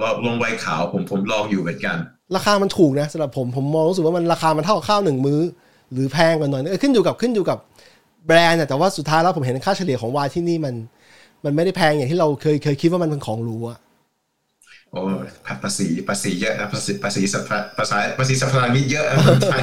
[0.00, 1.96] ลองลองไวน์ขาวผมผมลองอยู่เหมือนกัน
[2.36, 5.40] ราคามันถูกนะสำหรับผมผมมองรู้สึกว่ามันราคามันเท่ากับข้าวหนึ่งมื้อ
[5.92, 7.58] หรือแพงกว่าหน่อยเออขึ้นอยู่กับขึ้นอยู่กับ
[8.26, 10.74] แบรนด์อะแต่ว่าสุดท้ายแล้วผมเห็นค่าเฉลี่ยของไวน์ที่นี่มัน
[11.44, 13.78] มันไม่ได้แพงอย่างที่เราเคยเคยคิดว่ามันเป็นของหรูอะ
[14.90, 15.00] โอ้
[15.62, 19.62] ภาษีภาษีเยอะนะภาษีภาษีสรรพภาษาภาษีสรรพสามิตเยอะนะคนไทย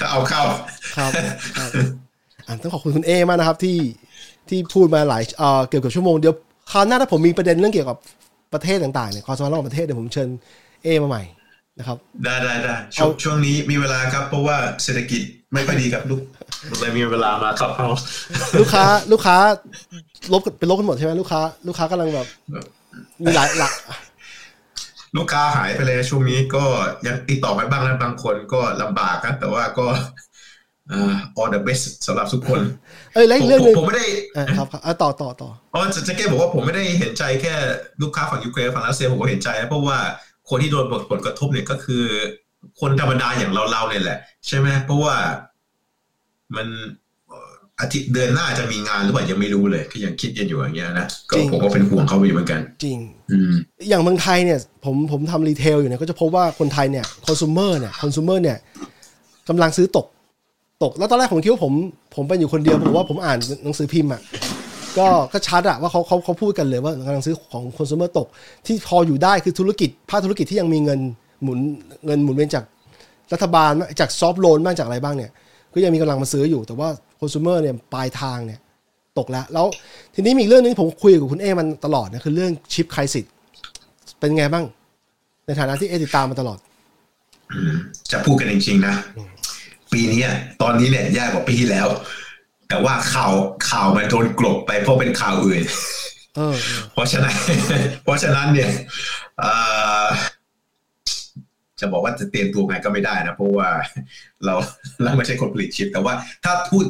[0.00, 0.42] จะเอาเข้า
[0.96, 1.12] ครับ
[1.56, 1.86] ครับอะ
[2.62, 3.78] ต้องขอบคุณคุณเอมากนะครับที่
[4.48, 6.34] ที่พูดมาหลายเอ่อเกี่ยวกับชั่วโมงเดียว
[6.72, 7.98] คราวหน้าถ้าผมมีประเด็นเรื่องเกี่ยวกับ
[8.54, 10.28] ประเทศต่างๆเนี่ยความสัมพันธ์ระหว่างประเทศเดี๋ยวผมเชิญ
[10.84, 11.22] เอมาใหม่
[11.78, 15.22] นะครับ ได้ได้ได้ช่วงเอาช่วงนี้มีเวลาครับ เพราะว่าเศรษฐกิจ
[15.52, 16.20] ไม่ค่อยดีครับลูก
[16.80, 17.88] เลยมีเวลามาครับเอา
[18.60, 19.36] ลูกค้าลูกค้า
[20.32, 22.26] ลบเป็นลบกันหมดใช่ไหมลูกค้า ลูกค้ากำลังแบบ
[23.22, 23.72] มีหลายหลัก
[25.16, 26.64] ลูกค้าหายไปเลยช่วงนี้ก็
[27.06, 30.06] ยังติดต่อไปบ้างนะบางคนก็ลำบากนะแต่ว่าก็เอ่อ
[31.38, 32.60] all the best สำหรับทุกคน
[33.14, 37.54] เอ้ยแล้วผอีมกเรื่องผหมนึ่งผมไม่ได้อะครับครับอะต่อต่อต่ออ๋อจะจะแก้บอกว่าผมไม่ได้เห็นใจแค่
[38.02, 39.98] ลูกค้าฝั่งยูเครนฝั่งรัสเซียผมก็เห็นใจนะเพราะว่า
[40.48, 42.04] คนที่โดนผลกระทบเนี่ยก็คือ
[42.80, 45.14] คนธรรมดาอย่างเราเราเนี่ยแหละ ใช่ไหมเพราะว่า
[46.56, 46.66] มัน
[47.28, 52.98] เอ่ออาทิตย์เดือนหน้าจะมีงานหรือเปล่ายังไม่รู้เลยก็ยังคิดกันอยู่อย่างเงี้ยนะก็ผมก็เป็นห่วงเขาอยู่เหมือนกัน จริง
[53.32, 53.52] อืม
[53.88, 58.58] อย่างเมืองไทยเนี่ย ผมผมทำรีเทลอยู่เนี่ยก็จะพบว่าคนไทยเนี่ยคอน sumer เนี่ยคอน sumer เนี่ย
[59.48, 60.06] กำลังซื้อตก
[60.82, 61.72] ตกแล้วตอนแรกผมคิดว่าผม
[62.14, 64.20] ผมเป็นอยู่คนเดียวผมว่าผมอ่านหนังสือพิมพ์อะ
[64.98, 68.26] ก็ก็ชัดอะว่าเขาเขาเขาพูดกันเลยว่ากำลังซื้อของคอน sumer ตก
[68.66, 71.00] ที่พออยู่ได้คือธุรกิจภาคธุรกิจที่ยังมีเงิน
[71.42, 71.58] หมุน
[72.06, 72.64] เงินหมุนเวียนจาก
[73.32, 73.70] รัฐบาล
[74.00, 75.30] จากซอฟท์โลนบ้างจากอะไรบ้างเนี่ย
[75.74, 76.88] ก็ยังมีกำลังมาซื้ออยู่แต่ว่า
[77.20, 78.60] คอน sumer เนี่ยปลายทางเนี่ย
[79.18, 79.66] ตกแล้ว แล้ว
[80.14, 83.24] ทีนี้มีเรื่องหนึงผมคุยกับคุณเอมันตลอดนะคือเรื่องชิปไครสิส
[84.20, 84.64] เป็นไงบ้าง
[85.46, 86.58] ในฐานะที่เอติดตามมาตลอด
[88.12, 88.94] จะพูดกันจริงๆนะ
[89.92, 90.30] ปีเนี้ย
[90.62, 91.88] ตอนนี้เนี่ยแย่กว่าปีที่แล้ว
[92.68, 93.32] แต่ว่าข่าว
[93.70, 95.62] ข่าวมันโดนกลบไปเพราะเป็นข่าวอื่น
[96.36, 97.34] เออเออเพราะฉะนั้น
[98.04, 98.70] เพราะฉะนั้นเนี่ย
[99.38, 99.52] เอ่
[100.04, 100.06] อ
[101.80, 103.68] จะบอกว่าจะเตรียมตัวไงก็ไม่ได้นะเพราะว่า
[104.44, 104.54] เรา
[105.02, 106.14] เราไม่ใช่คนผลิตชิป แต่ว่า
[106.44, 106.84] ถ้าพูด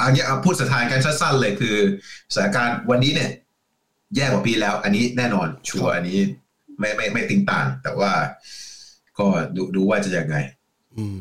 [0.00, 1.76] อันนี้เอาพูดสถานการณ์สั้นๆเลยคือ
[2.32, 3.30] สถานการณ์วันนี้เนี่ย
[4.16, 6.18] แย่กว่าปีแล้ว อันนี้แน่นอนชัวร์อันนี้
[6.78, 8.10] ไม่ไม่ไม่ติงต่าง แต่ว่า
[9.18, 9.26] ก็
[9.56, 10.36] ดูดูว่าจะยังไง
[10.96, 11.18] อืม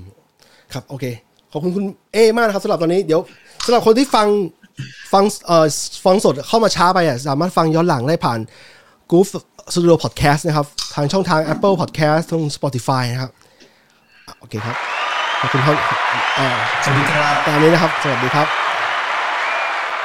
[0.75, 1.05] ครับโอเค
[1.51, 3.21] ขอบคุณคุณเอมากนะครับสำหรับตอนนี้เดี๋ยว
[3.65, 4.27] สำหรับคนที่ฟัง
[5.13, 5.65] ฟังเอ่อ
[6.05, 8.39] ฟังสดเข้ามาช้าไปอะสามารถฟังย้อนหลังได้ผ่าน
[9.11, 9.27] Goof
[9.73, 13.31] Studio Podcast นะครับ ทางช่องทาง Apple Podcast ทาง Spotify นะครับ
[14.27, 14.75] อะโอเคครับ
[15.41, 15.77] ขอบคุณครับ
[16.39, 16.47] อ่า
[16.83, 18.64] สวัสดีครับตามนี้นะครับ สวัสดีครับ